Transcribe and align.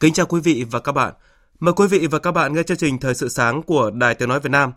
Kính 0.00 0.12
chào 0.12 0.26
quý 0.26 0.40
vị 0.40 0.64
và 0.70 0.80
các 0.80 0.92
bạn. 0.92 1.14
Mời 1.60 1.74
quý 1.74 1.86
vị 1.86 2.06
và 2.06 2.18
các 2.18 2.32
bạn 2.32 2.54
nghe 2.54 2.62
chương 2.62 2.76
trình 2.76 2.98
Thời 2.98 3.14
sự 3.14 3.28
sáng 3.28 3.62
của 3.62 3.90
Đài 3.90 4.14
Tiếng 4.14 4.28
Nói 4.28 4.40
Việt 4.40 4.50
Nam. 4.50 4.72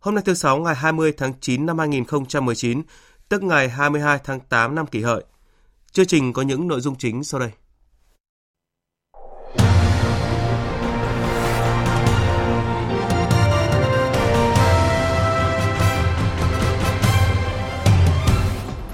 Hôm 0.00 0.14
nay 0.14 0.24
thứ 0.26 0.34
Sáu 0.34 0.58
ngày 0.58 0.74
20 0.74 1.12
tháng 1.16 1.32
9 1.40 1.66
năm 1.66 1.78
2019, 1.78 2.82
tức 3.28 3.42
ngày 3.42 3.68
22 3.68 4.18
tháng 4.24 4.40
8 4.40 4.74
năm 4.74 4.86
kỷ 4.86 5.02
hợi. 5.02 5.24
Chương 5.92 6.06
trình 6.06 6.32
có 6.32 6.42
những 6.42 6.68
nội 6.68 6.80
dung 6.80 6.96
chính 6.98 7.24
sau 7.24 7.40
đây. 7.40 7.50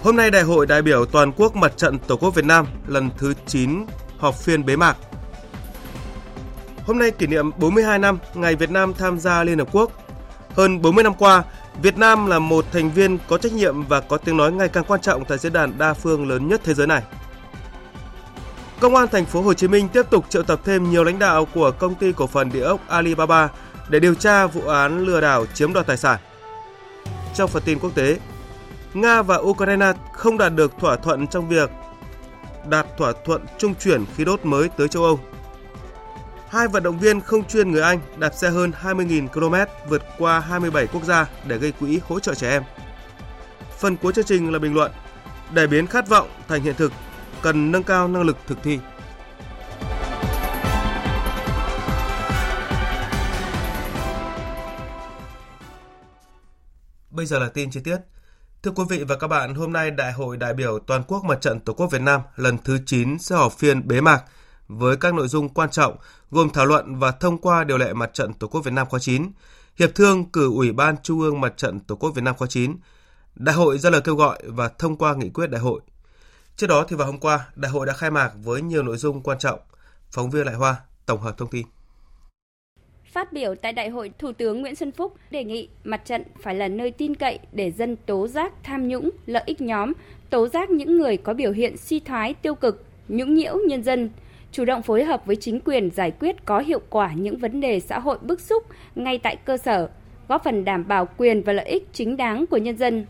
Hôm 0.03 0.17
nay 0.17 0.31
Đại 0.31 0.43
hội 0.43 0.67
đại 0.67 0.83
biểu 0.83 1.07
toàn 1.07 1.33
quốc 1.37 1.57
Mặt 1.57 1.77
trận 1.77 1.99
Tổ 1.99 2.17
quốc 2.17 2.35
Việt 2.35 2.45
Nam 2.45 2.67
lần 2.87 3.11
thứ 3.19 3.35
9 3.47 3.87
họp 4.19 4.35
phiên 4.35 4.67
bế 4.67 4.77
mạc 4.77 4.97
Hôm 6.91 6.99
nay 6.99 7.11
kỷ 7.11 7.27
niệm 7.27 7.51
42 7.59 7.99
năm 7.99 8.19
ngày 8.35 8.57
Việt 8.57 8.71
Nam 8.71 8.95
tham 8.95 9.19
gia 9.19 9.45
Liên 9.45 9.59
Hợp 9.59 9.69
Quốc. 9.73 9.93
Hơn 10.57 10.83
40 10.83 11.05
năm 11.05 11.15
qua, 11.19 11.45
Việt 11.83 11.99
Nam 11.99 12.27
là 12.27 12.39
một 12.39 12.65
thành 12.73 12.91
viên 12.91 13.19
có 13.29 13.39
trách 13.39 13.53
nhiệm 13.53 13.83
và 13.83 14.01
có 14.01 14.17
tiếng 14.17 14.37
nói 14.37 14.53
ngày 14.53 14.69
càng 14.69 14.85
quan 14.85 15.01
trọng 15.01 15.25
tại 15.25 15.39
diễn 15.39 15.53
đàn 15.53 15.79
đa 15.79 15.95
phương 15.95 16.29
lớn 16.29 16.49
nhất 16.49 16.61
thế 16.65 16.75
giới 16.75 16.87
này. 16.87 17.03
Công 18.81 18.95
an 18.95 19.09
thành 19.09 19.25
phố 19.25 19.43
Hồ 19.43 19.55
Chí 19.55 19.69
Minh 19.69 19.89
tiếp 19.89 20.03
tục 20.11 20.25
triệu 20.29 20.43
tập 20.43 20.61
thêm 20.65 20.91
nhiều 20.91 21.05
lãnh 21.05 21.19
đạo 21.19 21.47
của 21.55 21.71
công 21.71 21.95
ty 21.95 22.13
cổ 22.13 22.27
phần 22.27 22.51
địa 22.53 22.63
ốc 22.63 22.81
Alibaba 22.89 23.49
để 23.89 24.01
điều 24.01 24.15
tra 24.15 24.47
vụ 24.47 24.63
án 24.63 25.07
lừa 25.07 25.21
đảo 25.21 25.47
chiếm 25.55 25.73
đoạt 25.73 25.87
tài 25.87 25.97
sản. 25.97 26.21
Trong 27.35 27.49
phần 27.49 27.63
tin 27.67 27.79
quốc 27.79 27.95
tế, 27.95 28.19
Nga 28.95 29.23
và 29.23 29.37
Ukraine 29.37 29.93
không 30.13 30.39
đạt 30.39 30.55
được 30.55 30.79
thỏa 30.81 30.97
thuận 30.97 31.27
trong 31.27 31.49
việc 31.49 31.71
đạt 32.69 32.87
thỏa 32.99 33.13
thuận 33.25 33.45
trung 33.59 33.75
chuyển 33.75 34.05
khí 34.17 34.25
đốt 34.25 34.45
mới 34.45 34.69
tới 34.69 34.89
châu 34.89 35.05
Âu 35.05 35.21
Hai 36.51 36.69
vận 36.69 36.83
động 36.83 36.99
viên 36.99 37.21
không 37.21 37.49
chuyên 37.49 37.71
người 37.71 37.83
Anh 37.83 38.01
đạp 38.17 38.35
xe 38.35 38.51
hơn 38.51 38.73
20.000 38.83 39.29
km 39.29 39.55
vượt 39.89 40.03
qua 40.19 40.41
27 40.41 40.87
quốc 40.87 41.05
gia 41.05 41.27
để 41.47 41.59
gây 41.59 41.73
quỹ 41.73 42.01
hỗ 42.09 42.21
trợ 42.21 42.35
trẻ 42.35 42.51
em. 42.51 42.63
Phần 43.79 43.97
cuối 43.97 44.13
chương 44.13 44.25
trình 44.25 44.53
là 44.53 44.59
bình 44.59 44.75
luận. 44.75 44.93
Để 45.55 45.67
biến 45.67 45.87
khát 45.87 46.09
vọng 46.09 46.29
thành 46.49 46.63
hiện 46.63 46.75
thực, 46.75 46.93
cần 47.43 47.73
nâng 47.73 47.83
cao 47.83 48.09
năng 48.09 48.23
lực 48.23 48.37
thực 48.47 48.59
thi. 48.63 48.79
Bây 57.11 57.27
giờ 57.27 57.39
là 57.39 57.49
tin 57.55 57.71
chi 57.71 57.81
tiết. 57.85 57.99
Thưa 58.63 58.71
quý 58.71 58.85
vị 58.89 59.05
và 59.05 59.17
các 59.17 59.27
bạn, 59.27 59.55
hôm 59.55 59.73
nay 59.73 59.91
Đại 59.91 60.13
hội 60.13 60.37
đại 60.37 60.55
biểu 60.55 60.79
toàn 60.79 61.03
quốc 61.09 61.25
Mặt 61.25 61.41
trận 61.41 61.61
Tổ 61.61 61.73
quốc 61.73 61.87
Việt 61.87 62.03
Nam 62.03 62.21
lần 62.37 62.59
thứ 62.59 62.79
9 62.87 63.19
sẽ 63.19 63.37
họp 63.37 63.53
phiên 63.53 63.89
bế 63.89 64.01
mạc– 64.01 64.25
với 64.79 64.97
các 64.97 65.15
nội 65.15 65.29
dung 65.29 65.49
quan 65.49 65.71
trọng 65.71 65.97
gồm 66.31 66.51
thảo 66.51 66.67
luận 66.67 66.99
và 66.99 67.11
thông 67.11 67.39
qua 67.39 67.65
điều 67.65 67.79
lệ 67.79 67.93
Mặt 67.93 68.11
trận 68.15 68.33
Tổ 68.33 68.47
quốc 68.47 68.61
Việt 68.61 68.71
Nam 68.71 68.87
khóa 68.91 69.01
9, 69.01 69.31
hiệp 69.79 69.95
thương 69.95 70.25
cử 70.25 70.51
Ủy 70.55 70.73
ban 70.73 70.97
Trung 71.03 71.21
ương 71.21 71.41
Mặt 71.41 71.57
trận 71.57 71.81
Tổ 71.81 71.97
quốc 71.97 72.11
Việt 72.11 72.23
Nam 72.23 72.35
khóa 72.35 72.49
9, 72.49 72.77
Đại 73.35 73.55
hội 73.55 73.79
ra 73.79 73.91
lời 73.91 74.01
kêu 74.05 74.15
gọi 74.15 74.39
và 74.45 74.69
thông 74.69 74.97
qua 74.97 75.15
nghị 75.15 75.29
quyết 75.29 75.51
đại 75.51 75.61
hội. 75.61 75.81
Trước 76.57 76.67
đó 76.67 76.85
thì 76.89 76.97
vào 76.97 77.07
hôm 77.07 77.19
qua, 77.19 77.49
đại 77.57 77.73
hội 77.73 77.87
đã 77.87 77.93
khai 77.93 78.11
mạc 78.11 78.33
với 78.45 78.63
nhiều 78.63 78.83
nội 78.83 78.97
dung 78.97 79.23
quan 79.23 79.39
trọng. 79.39 79.61
Phóng 80.11 80.31
viên 80.31 80.47
Lại 80.47 80.55
Hoa 80.55 80.77
tổng 81.07 81.21
hợp 81.21 81.39
thông 81.39 81.49
tin. 81.49 81.67
Phát 83.13 83.33
biểu 83.33 83.55
tại 83.55 83.73
đại 83.73 83.89
hội, 83.89 84.13
Thủ 84.19 84.33
tướng 84.33 84.61
Nguyễn 84.61 84.75
Xuân 84.75 84.93
Phúc 84.93 85.17
đề 85.31 85.45
nghị 85.45 85.69
mặt 85.85 86.03
trận 86.05 86.23
phải 86.43 86.55
là 86.55 86.69
nơi 86.69 86.91
tin 86.91 87.15
cậy 87.15 87.39
để 87.53 87.71
dân 87.71 87.97
tố 87.97 88.29
giác 88.29 88.53
tham 88.63 88.89
nhũng, 88.89 89.11
lợi 89.27 89.43
ích 89.47 89.61
nhóm, 89.61 89.93
tố 90.31 90.49
giác 90.49 90.71
những 90.71 90.99
người 90.99 91.17
có 91.17 91.35
biểu 91.35 91.53
hiện 91.53 91.77
suy 91.77 92.01
thoái 92.01 92.35
tiêu 92.35 92.55
cực, 92.55 92.85
nhũng 93.09 93.35
nhiễu 93.35 93.57
nhân 93.69 93.83
dân, 93.83 94.11
chủ 94.53 94.65
động 94.65 94.83
phối 94.83 95.05
hợp 95.05 95.27
với 95.27 95.37
chính 95.37 95.61
quyền 95.61 95.91
giải 95.91 96.11
quyết 96.11 96.45
có 96.45 96.59
hiệu 96.59 96.81
quả 96.91 97.13
những 97.13 97.37
vấn 97.37 97.61
đề 97.61 97.81
xã 97.81 97.99
hội 97.99 98.19
bức 98.23 98.41
xúc 98.41 98.67
ngay 98.95 99.19
tại 99.19 99.37
cơ 99.37 99.57
sở, 99.57 99.89
góp 100.29 100.45
phần 100.45 100.65
đảm 100.65 100.89
bảo 100.89 101.09
quyền 101.17 101.43
và 101.43 101.53
lợi 101.53 101.67
ích 101.67 101.89
chính 101.93 102.17
đáng 102.17 102.47
của 102.47 102.57
nhân 102.57 102.77
dân. 102.77 103.07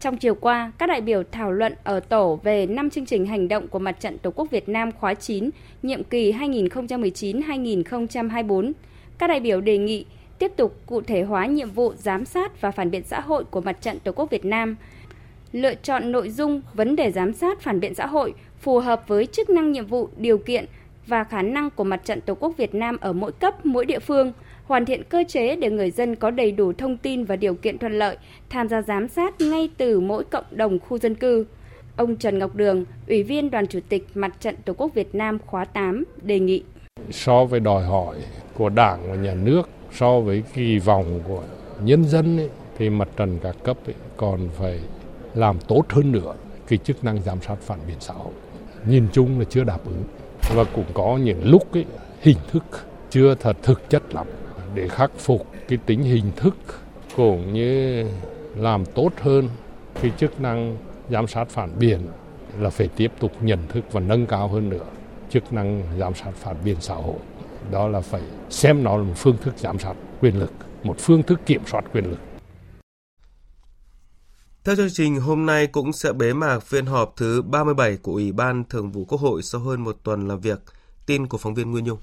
Trong 0.00 0.16
chiều 0.16 0.34
qua, 0.34 0.72
các 0.78 0.86
đại 0.86 1.00
biểu 1.00 1.22
thảo 1.32 1.52
luận 1.52 1.74
ở 1.84 2.00
tổ 2.00 2.40
về 2.42 2.66
5 2.66 2.90
chương 2.90 3.06
trình 3.06 3.26
hành 3.26 3.48
động 3.48 3.68
của 3.68 3.78
Mặt 3.78 4.00
trận 4.00 4.18
Tổ 4.18 4.30
quốc 4.30 4.50
Việt 4.50 4.68
Nam 4.68 4.92
khóa 4.92 5.14
9, 5.14 5.50
nhiệm 5.82 6.04
kỳ 6.04 6.32
2019-2024. 6.32 8.72
Các 9.18 9.26
đại 9.26 9.40
biểu 9.40 9.60
đề 9.60 9.78
nghị 9.78 10.04
tiếp 10.38 10.52
tục 10.56 10.80
cụ 10.86 11.00
thể 11.00 11.22
hóa 11.22 11.46
nhiệm 11.46 11.70
vụ 11.70 11.94
giám 11.94 12.24
sát 12.24 12.60
và 12.60 12.70
phản 12.70 12.90
biện 12.90 13.02
xã 13.04 13.20
hội 13.20 13.44
của 13.44 13.60
Mặt 13.60 13.80
trận 13.80 13.98
Tổ 13.98 14.12
quốc 14.12 14.30
Việt 14.30 14.44
Nam, 14.44 14.76
lựa 15.52 15.74
chọn 15.74 16.12
nội 16.12 16.30
dung 16.30 16.62
vấn 16.74 16.96
đề 16.96 17.12
giám 17.12 17.32
sát 17.32 17.60
phản 17.60 17.80
biện 17.80 17.94
xã 17.94 18.06
hội 18.06 18.34
phù 18.60 18.78
hợp 18.78 19.08
với 19.08 19.26
chức 19.26 19.50
năng 19.50 19.72
nhiệm 19.72 19.86
vụ, 19.86 20.08
điều 20.16 20.38
kiện 20.38 20.64
và 21.06 21.24
khả 21.24 21.42
năng 21.42 21.70
của 21.70 21.84
Mặt 21.84 22.00
trận 22.04 22.20
Tổ 22.20 22.34
quốc 22.34 22.52
Việt 22.56 22.74
Nam 22.74 22.96
ở 23.00 23.12
mỗi 23.12 23.32
cấp, 23.32 23.66
mỗi 23.66 23.86
địa 23.86 23.98
phương, 23.98 24.32
hoàn 24.64 24.84
thiện 24.84 25.02
cơ 25.08 25.24
chế 25.28 25.56
để 25.56 25.70
người 25.70 25.90
dân 25.90 26.16
có 26.16 26.30
đầy 26.30 26.52
đủ 26.52 26.72
thông 26.72 26.96
tin 26.96 27.24
và 27.24 27.36
điều 27.36 27.54
kiện 27.54 27.78
thuận 27.78 27.92
lợi 27.92 28.16
tham 28.50 28.68
gia 28.68 28.82
giám 28.82 29.08
sát 29.08 29.40
ngay 29.40 29.70
từ 29.76 30.00
mỗi 30.00 30.24
cộng 30.24 30.44
đồng 30.50 30.78
khu 30.78 30.98
dân 30.98 31.14
cư. 31.14 31.46
Ông 31.96 32.16
Trần 32.16 32.38
Ngọc 32.38 32.54
Đường, 32.54 32.84
Ủy 33.08 33.22
viên 33.22 33.50
Đoàn 33.50 33.66
Chủ 33.66 33.78
tịch 33.88 34.06
Mặt 34.14 34.40
trận 34.40 34.56
Tổ 34.64 34.72
quốc 34.72 34.94
Việt 34.94 35.14
Nam 35.14 35.38
khóa 35.46 35.64
8 35.64 36.04
đề 36.22 36.38
nghị. 36.38 36.62
So 37.10 37.44
với 37.44 37.60
đòi 37.60 37.84
hỏi 37.84 38.16
của 38.54 38.68
Đảng 38.68 39.10
và 39.10 39.14
Nhà 39.14 39.34
nước, 39.34 39.68
so 39.92 40.20
với 40.20 40.42
kỳ 40.54 40.78
vọng 40.78 41.20
của 41.28 41.42
nhân 41.84 42.04
dân 42.04 42.36
ấy, 42.36 42.50
thì 42.78 42.90
mặt 42.90 43.08
trận 43.16 43.38
các 43.42 43.56
cấp 43.64 43.76
ấy 43.86 43.94
còn 44.16 44.48
phải 44.58 44.80
làm 45.34 45.58
tốt 45.68 45.84
hơn 45.88 46.12
nữa 46.12 46.34
cái 46.68 46.78
chức 46.78 47.04
năng 47.04 47.22
giám 47.22 47.38
sát 47.40 47.56
phản 47.60 47.78
biện 47.86 47.96
xã 48.00 48.14
hội. 48.14 48.32
Nhìn 48.86 49.06
chung 49.12 49.38
là 49.38 49.44
chưa 49.50 49.64
đáp 49.64 49.78
ứng. 49.84 50.04
Và 50.54 50.64
cũng 50.64 50.84
có 50.94 51.18
những 51.22 51.50
lúc 51.50 51.72
ấy, 51.72 51.84
hình 52.20 52.38
thức 52.52 52.64
chưa 53.10 53.34
thật 53.34 53.56
thực 53.62 53.90
chất 53.90 54.14
lắm. 54.14 54.26
Để 54.74 54.88
khắc 54.88 55.10
phục 55.18 55.46
cái 55.68 55.78
tính 55.86 56.02
hình 56.02 56.32
thức 56.36 56.56
cũng 57.16 57.52
như 57.52 58.04
làm 58.56 58.84
tốt 58.84 59.10
hơn 59.20 59.48
cái 60.02 60.12
chức 60.18 60.40
năng 60.40 60.76
giám 61.10 61.26
sát 61.26 61.48
phản 61.48 61.78
biện 61.78 62.00
là 62.58 62.70
phải 62.70 62.88
tiếp 62.96 63.12
tục 63.20 63.32
nhận 63.40 63.58
thức 63.68 63.84
và 63.92 64.00
nâng 64.00 64.26
cao 64.26 64.48
hơn 64.48 64.68
nữa 64.68 64.84
chức 65.30 65.52
năng 65.52 65.82
giám 65.98 66.14
sát 66.14 66.30
phản 66.34 66.56
biện 66.64 66.76
xã 66.80 66.94
hội. 66.94 67.18
Đó 67.70 67.88
là 67.88 68.00
phải 68.00 68.22
xem 68.50 68.84
nó 68.84 68.96
là 68.96 69.02
một 69.02 69.14
phương 69.16 69.36
thức 69.42 69.54
giám 69.58 69.78
sát 69.78 69.94
quyền 70.20 70.38
lực 70.38 70.52
một 70.82 70.96
phương 70.98 71.22
thức 71.22 71.40
kiểm 71.46 71.62
soát 71.66 71.84
quyền 71.92 72.04
lực 72.04 72.18
theo 74.64 74.76
chương 74.76 74.90
trình, 74.90 75.20
hôm 75.20 75.46
nay 75.46 75.66
cũng 75.66 75.92
sẽ 75.92 76.12
bế 76.12 76.32
mạc 76.32 76.58
phiên 76.58 76.86
họp 76.86 77.14
thứ 77.16 77.42
37 77.42 77.96
của 77.96 78.12
Ủy 78.12 78.32
ban 78.32 78.64
Thường 78.64 78.92
vụ 78.92 79.04
Quốc 79.04 79.20
hội 79.20 79.42
sau 79.42 79.60
hơn 79.60 79.84
một 79.84 79.96
tuần 80.02 80.28
làm 80.28 80.40
việc. 80.40 80.60
Tin 81.06 81.26
của 81.26 81.38
phóng 81.38 81.54
viên 81.54 81.70
Nguyên 81.70 81.84
Nhung. 81.84 81.98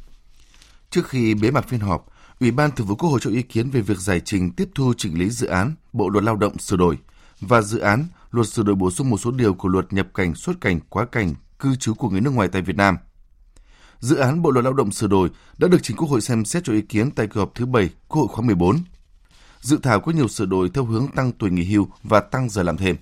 Trước 0.90 1.08
khi 1.08 1.34
bế 1.34 1.52
mạc 1.52 1.68
phiên 1.70 1.80
họp, 1.80 2.08
Ủy 2.40 2.52
ban 2.52 2.72
Thường 2.72 2.88
vụ 2.88 2.96
Quốc 2.96 3.10
hội 3.10 3.20
cho 3.24 3.30
ý 3.30 3.42
kiến 3.42 3.70
về 3.70 3.82
việc 3.82 3.98
giải 3.98 4.22
trình 4.26 4.52
tiếp 4.52 4.70
thu 4.76 4.94
chỉnh 4.98 5.20
lý 5.20 5.30
dự 5.30 5.48
án 5.48 5.74
Bộ 5.94 6.10
luật 6.10 6.24
Lao 6.24 6.36
động 6.36 6.58
sửa 6.58 6.78
đổi 6.78 6.98
và 7.42 7.62
dự 7.62 7.80
án 7.80 8.06
luật 8.32 8.48
sửa 8.48 8.64
đổi 8.64 8.76
bổ 8.76 8.92
sung 8.92 9.10
một 9.10 9.18
số 9.18 9.32
điều 9.32 9.54
của 9.54 9.70
luật 9.70 9.94
nhập 9.94 10.08
cảnh, 10.14 10.36
xuất 10.36 10.62
cảnh, 10.62 10.80
quá 10.90 11.06
cảnh, 11.06 11.36
cư 11.60 11.76
trú 11.76 11.94
của 11.94 12.10
người 12.10 12.22
nước 12.22 12.32
ngoài 12.34 12.48
tại 12.52 12.62
Việt 12.62 12.76
Nam. 12.76 12.98
Dự 14.00 14.16
án 14.16 14.42
Bộ 14.42 14.52
luật 14.52 14.66
Lao 14.66 14.74
động 14.74 14.92
sửa 14.92 15.08
đổi 15.08 15.30
đã 15.58 15.68
được 15.68 15.84
chính 15.84 15.98
Quốc 15.98 16.10
hội 16.10 16.22
xem 16.22 16.46
xét 16.46 16.64
cho 16.64 16.74
ý 16.74 16.82
kiến 16.82 17.12
tại 17.12 17.28
kỳ 17.28 17.40
họp 17.40 17.56
thứ 17.56 17.66
7 17.66 17.90
Quốc 18.08 18.22
hội 18.22 18.28
khóa 18.28 18.46
14 18.46 18.76
Dự 19.62 19.80
thảo 19.84 20.00
có 20.00 20.12
nhiều 20.12 20.28
sửa 20.28 20.46
đổi 20.46 20.70
theo 20.70 20.86
hướng 20.86 21.08
tăng 21.16 21.32
tuổi 21.32 21.50
nghỉ 21.50 21.64
hưu 21.64 21.88
và 22.04 22.20
tăng 22.20 22.50
giờ 22.50 22.64
làm 22.64 22.78
thêm. 22.78 22.96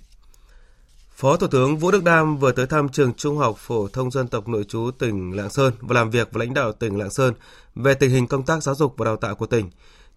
Phó 1.15 1.37
Thủ 1.37 1.47
tướng 1.47 1.77
Vũ 1.77 1.91
Đức 1.91 2.03
Đam 2.03 2.37
vừa 2.37 2.51
tới 2.51 2.67
thăm 2.67 2.89
trường 2.89 3.13
Trung 3.13 3.37
học 3.37 3.55
phổ 3.57 3.87
thông 3.87 4.11
dân 4.11 4.27
tộc 4.27 4.47
nội 4.47 4.63
trú 4.63 4.91
tỉnh 4.99 5.35
Lạng 5.35 5.49
Sơn 5.49 5.73
và 5.79 5.93
làm 5.93 6.09
việc 6.09 6.33
với 6.33 6.45
lãnh 6.45 6.53
đạo 6.53 6.71
tỉnh 6.71 6.97
Lạng 6.97 7.09
Sơn 7.09 7.33
về 7.75 7.93
tình 7.93 8.11
hình 8.11 8.27
công 8.27 8.45
tác 8.45 8.63
giáo 8.63 8.75
dục 8.75 8.93
và 8.97 9.05
đào 9.05 9.15
tạo 9.15 9.35
của 9.35 9.45
tỉnh. 9.45 9.69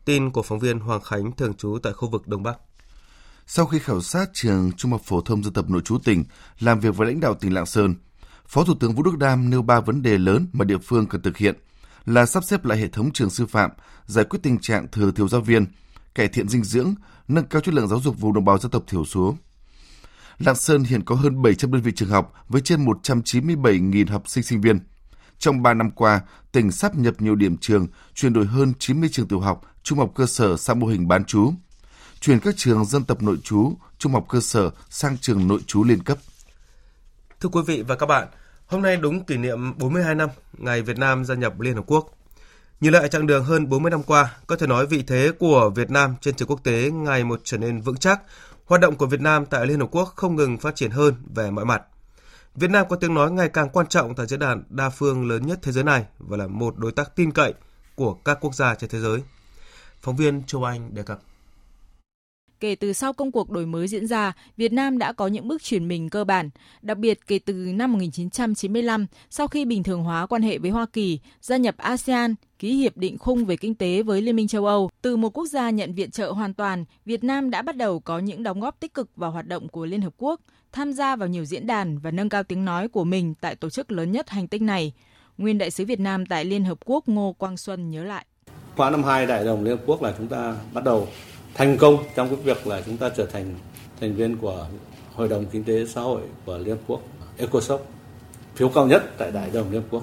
Tin 0.05 0.31
của 0.31 0.43
phóng 0.43 0.59
viên 0.59 0.81
Hoàng 0.81 1.01
Khánh 1.01 1.33
thường 1.33 1.55
trú 1.55 1.79
tại 1.83 1.93
khu 1.93 2.09
vực 2.09 2.29
Đông 2.29 2.43
Bắc. 2.43 2.57
Sau 3.47 3.67
khi 3.67 3.79
khảo 3.79 4.01
sát 4.01 4.31
trường 4.33 4.73
Trung 4.73 4.91
học 4.91 5.01
phổ 5.05 5.21
thông 5.21 5.45
dân 5.45 5.53
tộc 5.53 5.71
nội 5.71 5.83
trú 5.85 5.99
tỉnh, 5.99 6.25
làm 6.59 6.81
việc 6.81 6.97
với 6.97 7.07
lãnh 7.07 7.21
đạo 7.21 7.35
tỉnh 7.35 7.55
Lạng 7.55 7.67
Sơn, 7.67 7.95
Phó 8.47 8.65
Thủ 8.65 8.75
tướng 8.81 8.95
Vũ 8.95 9.03
Đức 9.03 9.19
Đam 9.19 9.51
nêu 9.51 9.63
ba 9.63 9.81
vấn 9.81 10.03
đề 10.03 10.19
lớn 10.19 10.47
mà 10.53 10.65
địa 10.65 10.79
phương 10.79 11.07
cần 11.07 11.23
thực 11.23 11.37
hiện 11.37 11.55
là 12.07 12.27
sắp 12.27 12.45
xếp 12.45 12.65
lại 12.65 12.79
hệ 12.79 12.89
thống 12.89 13.13
trường 13.13 13.31
sư 13.31 13.47
phạm, 13.47 13.71
giải 14.07 14.25
quyết 14.25 14.39
tình 14.43 14.59
trạng 14.59 14.89
thừa 14.91 15.11
thiếu 15.11 15.29
giáo 15.29 15.41
viên, 15.41 15.67
cải 16.15 16.29
thiện 16.29 16.49
dinh 16.49 16.65
dưỡng, 16.65 16.95
nâng 17.29 17.45
cao 17.45 17.61
chất 17.61 17.75
lượng 17.75 17.89
giáo 17.89 18.01
dục 18.01 18.19
vùng 18.19 18.33
đồng 18.33 18.45
bào 18.45 18.59
dân 18.59 18.71
tộc 18.71 18.85
thiểu 18.87 19.05
số. 19.05 19.37
Lạng 20.39 20.57
Sơn 20.57 20.85
hiện 20.85 21.05
có 21.05 21.15
hơn 21.15 21.43
700 21.43 21.73
đơn 21.73 21.83
vị 21.83 21.93
trường 21.97 22.09
học 22.09 22.33
với 22.49 22.61
trên 22.61 22.85
197.000 22.85 24.11
học 24.12 24.29
sinh 24.29 24.45
sinh 24.45 24.61
viên. 24.61 24.79
Trong 25.39 25.62
3 25.62 25.75
năm 25.75 25.91
qua, 25.91 26.21
tỉnh 26.53 26.73
sắp 26.73 26.97
nhập 26.97 27.15
nhiều 27.19 27.35
điểm 27.35 27.57
trường, 27.57 27.87
chuyển 28.15 28.33
đổi 28.33 28.47
hơn 28.47 28.73
90 28.79 29.09
trường 29.12 29.29
tiểu 29.29 29.41
học, 29.41 29.61
trung 29.83 29.99
học 29.99 30.12
cơ 30.15 30.27
sở 30.27 30.57
sang 30.57 30.81
mô 30.81 30.87
hình 30.87 31.09
bán 31.09 31.25
trú, 31.25 31.53
chuyển 32.21 32.41
các 32.41 32.55
trường 32.56 32.85
dân 32.85 33.05
tộc 33.05 33.23
nội 33.23 33.37
trú, 33.45 33.73
trung 33.99 34.13
học 34.13 34.27
cơ 34.29 34.41
sở 34.41 34.71
sang 34.91 35.19
trường 35.19 35.49
nội 35.49 35.61
trú 35.67 35.85
liên 35.85 36.03
cấp. 36.03 36.19
Thưa 37.41 37.49
quý 37.49 37.61
vị 37.67 37.83
và 37.83 37.97
các 37.97 38.06
bạn, 38.06 38.29
hôm 38.67 38.83
nay 38.83 38.97
đúng 38.97 39.25
kỷ 39.25 39.37
niệm 39.37 39.79
42 39.79 40.15
năm 40.15 40.29
ngày 40.59 40.83
Việt 40.83 40.99
Nam 40.99 41.25
gia 41.25 41.35
nhập 41.35 41.61
Liên 41.61 41.75
Hợp 41.75 41.85
Quốc. 41.87 42.19
Nhìn 42.81 42.93
lại 42.93 43.09
chặng 43.09 43.27
đường 43.27 43.44
hơn 43.44 43.69
40 43.69 43.91
năm 43.91 44.03
qua, 44.03 44.37
có 44.47 44.56
thể 44.56 44.67
nói 44.67 44.87
vị 44.87 45.03
thế 45.06 45.32
của 45.38 45.71
Việt 45.71 45.91
Nam 45.91 46.15
trên 46.21 46.35
trường 46.35 46.49
quốc 46.49 46.61
tế 46.65 46.91
ngày 46.91 47.25
một 47.25 47.41
trở 47.44 47.59
nên 47.59 47.81
vững 47.81 47.97
chắc. 47.97 48.21
Hoạt 48.67 48.81
động 48.81 48.97
của 48.97 49.06
Việt 49.06 49.21
Nam 49.21 49.47
tại 49.47 49.67
Liên 49.67 49.81
Hợp 49.81 49.88
Quốc 49.91 50.12
không 50.17 50.37
ngừng 50.37 50.59
phát 50.59 50.75
triển 50.75 50.91
hơn 50.91 51.15
về 51.35 51.50
mọi 51.50 51.65
mặt. 51.65 51.82
Việt 52.55 52.71
Nam 52.71 52.87
có 52.88 52.97
tiếng 52.97 53.15
nói 53.15 53.31
ngày 53.31 53.49
càng 53.49 53.69
quan 53.69 53.87
trọng 53.87 54.15
tại 54.15 54.27
diễn 54.27 54.38
đàn 54.38 54.62
đa 54.69 54.91
phương 54.91 55.29
lớn 55.29 55.47
nhất 55.47 55.59
thế 55.62 55.73
giới 55.73 55.85
này 55.85 56.05
và 56.19 56.37
là 56.37 56.47
một 56.47 56.77
đối 56.77 56.93
tác 56.93 57.17
tin 57.17 57.32
cậy 57.32 57.55
của 57.94 58.15
các 58.15 58.38
quốc 58.41 58.55
gia 58.55 58.75
trên 58.75 58.91
thế 58.91 59.00
giới. 59.00 59.23
Phóng 60.03 60.17
viên 60.17 60.43
Châu 60.47 60.65
Anh 60.65 60.94
đề 60.94 61.03
cập. 61.03 61.21
Kể 62.61 62.75
từ 62.75 62.93
sau 62.93 63.12
công 63.12 63.33
cuộc 63.33 63.51
đổi 63.51 63.67
mới 63.67 63.89
diễn 63.89 64.07
ra, 64.07 64.33
Việt 64.57 64.73
Nam 64.73 64.99
đã 64.99 65.12
có 65.12 65.27
những 65.27 65.49
bước 65.49 65.62
chuyển 65.62 65.89
mình 65.89 66.11
cơ 66.11 66.25
bản, 66.25 66.51
đặc 66.83 66.99
biệt 66.99 67.27
kể 67.27 67.39
từ 67.39 67.53
năm 67.53 67.93
1995, 67.93 69.07
sau 69.31 69.49
khi 69.49 69.65
bình 69.65 69.83
thường 69.83 70.03
hóa 70.03 70.27
quan 70.27 70.43
hệ 70.43 70.59
với 70.59 70.71
Hoa 70.71 70.87
Kỳ, 70.93 71.19
gia 71.41 71.57
nhập 71.57 71.75
ASEAN, 71.79 72.35
ký 72.59 72.77
hiệp 72.77 72.97
định 72.97 73.19
khung 73.19 73.45
về 73.45 73.57
kinh 73.57 73.75
tế 73.75 74.03
với 74.03 74.23
Liên 74.23 74.37
minh 74.37 74.49
châu 74.49 74.67
Âu. 74.67 74.91
Từ 75.03 75.17
một 75.17 75.29
quốc 75.39 75.47
gia 75.47 75.71
nhận 75.71 75.95
viện 75.95 76.11
trợ 76.11 76.31
hoàn 76.31 76.55
toàn, 76.55 76.85
Việt 77.05 77.25
Nam 77.25 77.51
đã 77.51 77.62
bắt 77.62 77.77
đầu 77.77 78.01
có 78.01 78.19
những 78.19 78.43
đóng 78.43 78.61
góp 78.61 78.81
tích 78.81 78.95
cực 78.95 79.17
vào 79.17 79.31
hoạt 79.31 79.47
động 79.47 79.69
của 79.69 79.87
Liên 79.87 80.01
Hợp 80.03 80.15
Quốc, 80.17 80.41
tham 80.73 80.93
gia 80.93 81.17
vào 81.17 81.29
nhiều 81.29 81.45
diễn 81.45 81.67
đàn 81.67 81.99
và 81.99 82.11
nâng 82.11 82.29
cao 82.29 82.43
tiếng 82.43 82.65
nói 82.65 82.89
của 82.89 83.05
mình 83.05 83.35
tại 83.41 83.56
tổ 83.56 83.71
chức 83.71 83.93
lớn 83.93 84.13
nhất 84.13 84.31
hành 84.31 84.49
tinh 84.49 84.67
này. 84.67 84.93
Nguyên 85.39 85.59
đại 85.59 85.71
sứ 85.71 85.85
Việt 85.85 86.01
Nam 86.01 86.27
tại 86.27 86.45
Liên 86.45 86.65
Hợp 86.65 86.79
Quốc 86.85 87.09
Ngô 87.09 87.33
Quang 87.39 87.56
Xuân 87.56 87.91
nhớ 87.91 88.05
lại. 88.05 88.25
Khóa 88.77 88.91
năm 88.91 89.05
2 89.05 89.27
Đại 89.27 89.45
đồng 89.45 89.65
Liên 89.65 89.77
Hợp 89.77 89.83
Quốc 89.87 90.03
là 90.03 90.15
chúng 90.19 90.29
ta 90.29 90.56
bắt 90.73 90.85
đầu 90.85 91.09
thành 91.55 91.79
công 91.79 91.97
trong 92.14 92.29
cái 92.29 92.37
việc 92.37 92.67
là 92.67 92.82
chúng 92.87 92.97
ta 92.97 93.08
trở 93.08 93.26
thành 93.26 93.55
thành 94.00 94.14
viên 94.14 94.37
của 94.37 94.67
Hội 95.14 95.29
đồng 95.29 95.47
Kinh 95.47 95.64
tế 95.64 95.87
Xã 95.87 96.00
hội 96.00 96.20
của 96.47 96.58
Liên 96.58 96.69
Hợp 96.69 96.82
Quốc, 96.87 97.00
ECOSOC, 97.37 97.87
phiếu 98.55 98.69
cao 98.69 98.87
nhất 98.87 99.02
tại 99.19 99.31
Đại 99.31 99.50
đồng 99.52 99.70
Liên 99.70 99.82
Hợp 99.82 99.88
Quốc. 99.91 100.02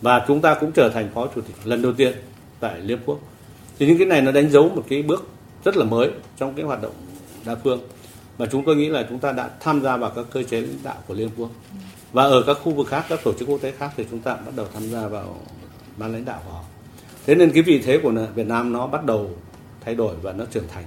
Và 0.00 0.24
chúng 0.28 0.40
ta 0.40 0.54
cũng 0.54 0.72
trở 0.72 0.90
thành 0.94 1.10
phó 1.14 1.26
chủ 1.34 1.40
tịch 1.40 1.56
lần 1.64 1.82
đầu 1.82 1.92
tiên 1.92 2.12
tại 2.60 2.80
Liên 2.80 2.98
Hợp 2.98 3.04
Quốc. 3.06 3.18
Thì 3.78 3.86
những 3.86 3.98
cái 3.98 4.06
này 4.06 4.22
nó 4.22 4.32
đánh 4.32 4.50
dấu 4.50 4.68
một 4.68 4.84
cái 4.88 5.02
bước 5.02 5.28
rất 5.64 5.76
là 5.76 5.84
mới 5.84 6.10
trong 6.38 6.54
cái 6.54 6.64
hoạt 6.64 6.82
động 6.82 6.92
đa 7.44 7.54
phương. 7.54 7.80
Và 8.36 8.46
chúng 8.46 8.64
tôi 8.64 8.76
nghĩ 8.76 8.88
là 8.88 9.06
chúng 9.08 9.18
ta 9.18 9.32
đã 9.32 9.50
tham 9.60 9.82
gia 9.82 9.96
vào 9.96 10.10
các 10.16 10.26
cơ 10.30 10.42
chế 10.42 10.60
lãnh 10.60 10.78
đạo 10.82 10.96
của 11.06 11.14
Liên 11.14 11.28
Hợp 11.28 11.34
Quốc. 11.36 11.50
Và 12.12 12.22
ở 12.22 12.42
các 12.46 12.54
khu 12.62 12.72
vực 12.72 12.86
khác, 12.86 13.04
các 13.08 13.20
tổ 13.24 13.32
chức 13.32 13.48
quốc 13.48 13.60
tế 13.60 13.70
khác 13.70 13.90
thì 13.96 14.04
chúng 14.10 14.20
ta 14.20 14.34
bắt 14.34 14.52
đầu 14.56 14.66
tham 14.74 14.82
gia 14.90 15.08
vào 15.08 15.36
ban 15.96 16.12
lãnh 16.12 16.24
đạo 16.24 16.42
của 16.46 16.52
họ. 16.52 16.62
Thế 17.26 17.34
nên 17.34 17.50
cái 17.50 17.62
vị 17.62 17.82
thế 17.84 18.00
của 18.02 18.12
Việt 18.34 18.46
Nam 18.46 18.72
nó 18.72 18.86
bắt 18.86 19.04
đầu 19.04 19.30
thay 19.88 19.94
đổi 19.94 20.16
và 20.22 20.32
nó 20.32 20.44
trưởng 20.50 20.68
thành. 20.68 20.84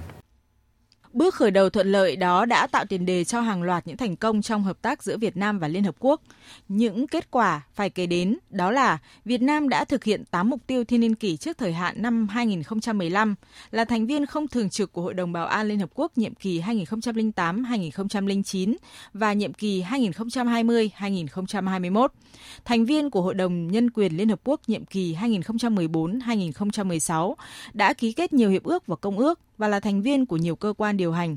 Bước 1.12 1.34
khởi 1.34 1.50
đầu 1.50 1.70
thuận 1.70 1.92
lợi 1.92 2.16
đó 2.16 2.44
đã 2.44 2.66
tạo 2.66 2.84
tiền 2.84 3.06
đề 3.06 3.24
cho 3.24 3.40
hàng 3.40 3.62
loạt 3.62 3.86
những 3.86 3.96
thành 3.96 4.16
công 4.16 4.42
trong 4.42 4.62
hợp 4.62 4.82
tác 4.82 5.02
giữa 5.02 5.16
Việt 5.16 5.36
Nam 5.36 5.58
và 5.58 5.68
Liên 5.68 5.84
Hợp 5.84 5.94
Quốc. 5.98 6.22
Những 6.68 7.06
kết 7.06 7.30
quả 7.30 7.62
phải 7.74 7.90
kể 7.90 8.06
đến 8.06 8.38
đó 8.50 8.70
là 8.70 8.98
Việt 9.24 9.42
Nam 9.42 9.68
đã 9.68 9.84
thực 9.84 10.04
hiện 10.04 10.24
8 10.24 10.50
mục 10.50 10.66
tiêu 10.66 10.84
thiên 10.84 11.00
niên 11.00 11.14
kỷ 11.14 11.36
trước 11.36 11.58
thời 11.58 11.72
hạn 11.72 12.02
năm 12.02 12.28
2015, 12.28 13.34
là 13.70 13.84
thành 13.84 14.06
viên 14.06 14.26
không 14.26 14.48
thường 14.48 14.70
trực 14.70 14.92
của 14.92 15.02
Hội 15.02 15.14
đồng 15.14 15.32
Bảo 15.32 15.46
an 15.46 15.68
Liên 15.68 15.78
Hợp 15.78 15.90
Quốc 15.94 16.18
nhiệm 16.18 16.34
kỳ 16.34 16.60
2008-2009 16.60 18.74
và 19.12 19.32
nhiệm 19.32 19.52
kỳ 19.52 19.82
2020-2021, 19.82 22.08
thành 22.64 22.84
viên 22.84 23.10
của 23.10 23.22
Hội 23.22 23.34
đồng 23.34 23.66
Nhân 23.66 23.90
quyền 23.90 24.16
Liên 24.16 24.28
Hợp 24.28 24.40
Quốc 24.44 24.60
nhiệm 24.66 24.84
kỳ 24.84 25.14
2014-2016, 25.14 27.34
đã 27.72 27.92
ký 27.92 28.12
kết 28.12 28.32
nhiều 28.32 28.50
hiệp 28.50 28.64
ước 28.64 28.86
và 28.86 28.96
công 28.96 29.18
ước 29.18 29.40
và 29.58 29.68
là 29.68 29.80
thành 29.80 30.02
viên 30.02 30.26
của 30.26 30.36
nhiều 30.36 30.56
cơ 30.56 30.74
quan 30.76 30.96
điều 30.96 31.12
hành. 31.12 31.36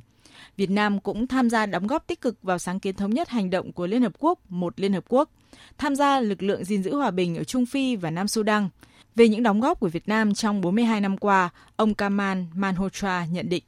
Việt 0.57 0.69
Nam 0.69 0.99
cũng 0.99 1.27
tham 1.27 1.49
gia 1.49 1.65
đóng 1.65 1.87
góp 1.87 2.07
tích 2.07 2.21
cực 2.21 2.43
vào 2.43 2.59
sáng 2.59 2.79
kiến 2.79 2.95
thống 2.95 3.11
nhất 3.11 3.29
hành 3.29 3.49
động 3.49 3.71
của 3.71 3.87
Liên 3.87 4.01
Hợp 4.01 4.13
Quốc, 4.19 4.39
một 4.49 4.79
Liên 4.79 4.93
Hợp 4.93 5.03
Quốc, 5.07 5.29
tham 5.77 5.95
gia 5.95 6.19
lực 6.19 6.43
lượng 6.43 6.63
gìn 6.63 6.83
giữ 6.83 6.95
hòa 6.95 7.11
bình 7.11 7.35
ở 7.35 7.43
Trung 7.43 7.65
Phi 7.65 7.95
và 7.95 8.11
Nam 8.11 8.27
Sudan. 8.27 8.69
Về 9.15 9.27
những 9.27 9.43
đóng 9.43 9.59
góp 9.59 9.79
của 9.79 9.87
Việt 9.87 10.07
Nam 10.07 10.33
trong 10.33 10.61
42 10.61 11.01
năm 11.01 11.17
qua, 11.17 11.49
ông 11.75 11.93
Kamal 11.93 12.37
Manhotra 12.53 13.25
nhận 13.25 13.49
định. 13.49 13.63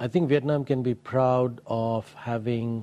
I 0.00 0.08
think 0.08 0.28
Vietnam 0.28 0.64
can 0.64 0.82
be 0.82 0.92
proud 1.10 1.50
of 1.64 2.02
having 2.14 2.82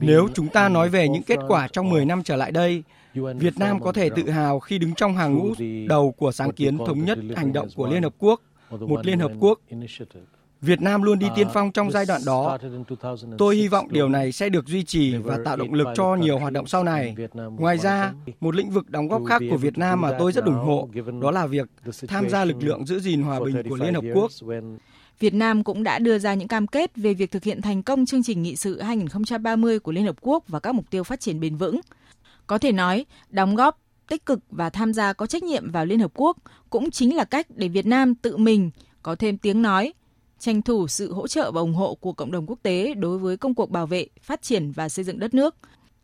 nếu 0.00 0.28
chúng 0.34 0.48
ta 0.48 0.68
nói 0.68 0.88
về 0.88 1.08
những 1.08 1.22
kết 1.22 1.38
quả 1.48 1.68
trong 1.68 1.90
10 1.90 2.04
năm 2.04 2.22
trở 2.22 2.36
lại 2.36 2.52
đây, 2.52 2.82
Việt 3.14 3.58
Nam 3.58 3.80
có 3.80 3.92
thể 3.92 4.10
tự 4.16 4.30
hào 4.30 4.60
khi 4.60 4.78
đứng 4.78 4.94
trong 4.94 5.16
hàng 5.16 5.34
ngũ 5.34 5.54
đầu 5.88 6.12
của 6.12 6.32
sáng 6.32 6.52
kiến 6.52 6.78
thống 6.78 7.04
nhất 7.04 7.18
hành 7.36 7.52
động 7.52 7.68
của 7.74 7.86
Liên 7.86 8.02
Hợp 8.02 8.14
Quốc, 8.18 8.42
một 8.70 9.06
Liên 9.06 9.18
Hợp 9.18 9.32
Quốc. 9.40 9.60
Việt 10.60 10.80
Nam 10.80 11.02
luôn 11.02 11.18
đi 11.18 11.26
tiên 11.36 11.48
phong 11.54 11.72
trong 11.72 11.90
giai 11.90 12.06
đoạn 12.06 12.20
đó. 12.26 12.58
Tôi 13.38 13.56
hy 13.56 13.68
vọng 13.68 13.86
điều 13.90 14.08
này 14.08 14.32
sẽ 14.32 14.48
được 14.48 14.66
duy 14.66 14.84
trì 14.84 15.16
và 15.16 15.38
tạo 15.44 15.56
động 15.56 15.74
lực 15.74 15.88
cho 15.94 16.14
nhiều 16.14 16.38
hoạt 16.38 16.52
động 16.52 16.66
sau 16.66 16.84
này. 16.84 17.16
Ngoài 17.34 17.78
ra, 17.78 18.12
một 18.40 18.54
lĩnh 18.54 18.70
vực 18.70 18.90
đóng 18.90 19.08
góp 19.08 19.22
khác 19.28 19.42
của 19.50 19.56
Việt 19.56 19.78
Nam 19.78 20.00
mà 20.00 20.12
tôi 20.18 20.32
rất 20.32 20.44
ủng 20.44 20.64
hộ 20.64 20.88
đó 21.22 21.30
là 21.30 21.46
việc 21.46 21.68
tham 22.08 22.28
gia 22.28 22.44
lực 22.44 22.56
lượng 22.60 22.86
giữ 22.86 23.00
gìn 23.00 23.22
hòa 23.22 23.40
bình 23.40 23.62
của 23.68 23.76
Liên 23.76 23.94
Hợp 23.94 24.04
Quốc. 24.14 24.30
Việt 25.18 25.34
Nam 25.34 25.64
cũng 25.64 25.82
đã 25.82 25.98
đưa 25.98 26.18
ra 26.18 26.34
những 26.34 26.48
cam 26.48 26.66
kết 26.66 26.96
về 26.96 27.14
việc 27.14 27.30
thực 27.30 27.44
hiện 27.44 27.62
thành 27.62 27.82
công 27.82 28.06
chương 28.06 28.22
trình 28.22 28.42
nghị 28.42 28.56
sự 28.56 28.80
2030 28.80 29.78
của 29.78 29.92
Liên 29.92 30.04
Hợp 30.04 30.16
Quốc 30.20 30.44
và 30.48 30.60
các 30.60 30.74
mục 30.74 30.90
tiêu 30.90 31.04
phát 31.04 31.20
triển 31.20 31.40
bền 31.40 31.56
vững. 31.56 31.80
Có 32.46 32.58
thể 32.58 32.72
nói, 32.72 33.06
đóng 33.30 33.54
góp 33.54 33.78
tích 34.08 34.26
cực 34.26 34.40
và 34.50 34.70
tham 34.70 34.92
gia 34.92 35.12
có 35.12 35.26
trách 35.26 35.42
nhiệm 35.42 35.70
vào 35.70 35.86
Liên 35.86 36.00
Hợp 36.00 36.12
Quốc 36.14 36.36
cũng 36.70 36.90
chính 36.90 37.16
là 37.16 37.24
cách 37.24 37.46
để 37.50 37.68
Việt 37.68 37.86
Nam 37.86 38.14
tự 38.14 38.36
mình 38.36 38.70
có 39.02 39.14
thêm 39.14 39.38
tiếng 39.38 39.62
nói, 39.62 39.92
tranh 40.38 40.62
thủ 40.62 40.88
sự 40.88 41.12
hỗ 41.12 41.28
trợ 41.28 41.52
và 41.52 41.60
ủng 41.60 41.74
hộ 41.74 41.94
của 41.94 42.12
cộng 42.12 42.32
đồng 42.32 42.46
quốc 42.46 42.58
tế 42.62 42.94
đối 42.94 43.18
với 43.18 43.36
công 43.36 43.54
cuộc 43.54 43.70
bảo 43.70 43.86
vệ, 43.86 44.06
phát 44.20 44.42
triển 44.42 44.72
và 44.72 44.88
xây 44.88 45.04
dựng 45.04 45.18
đất 45.18 45.34
nước. 45.34 45.54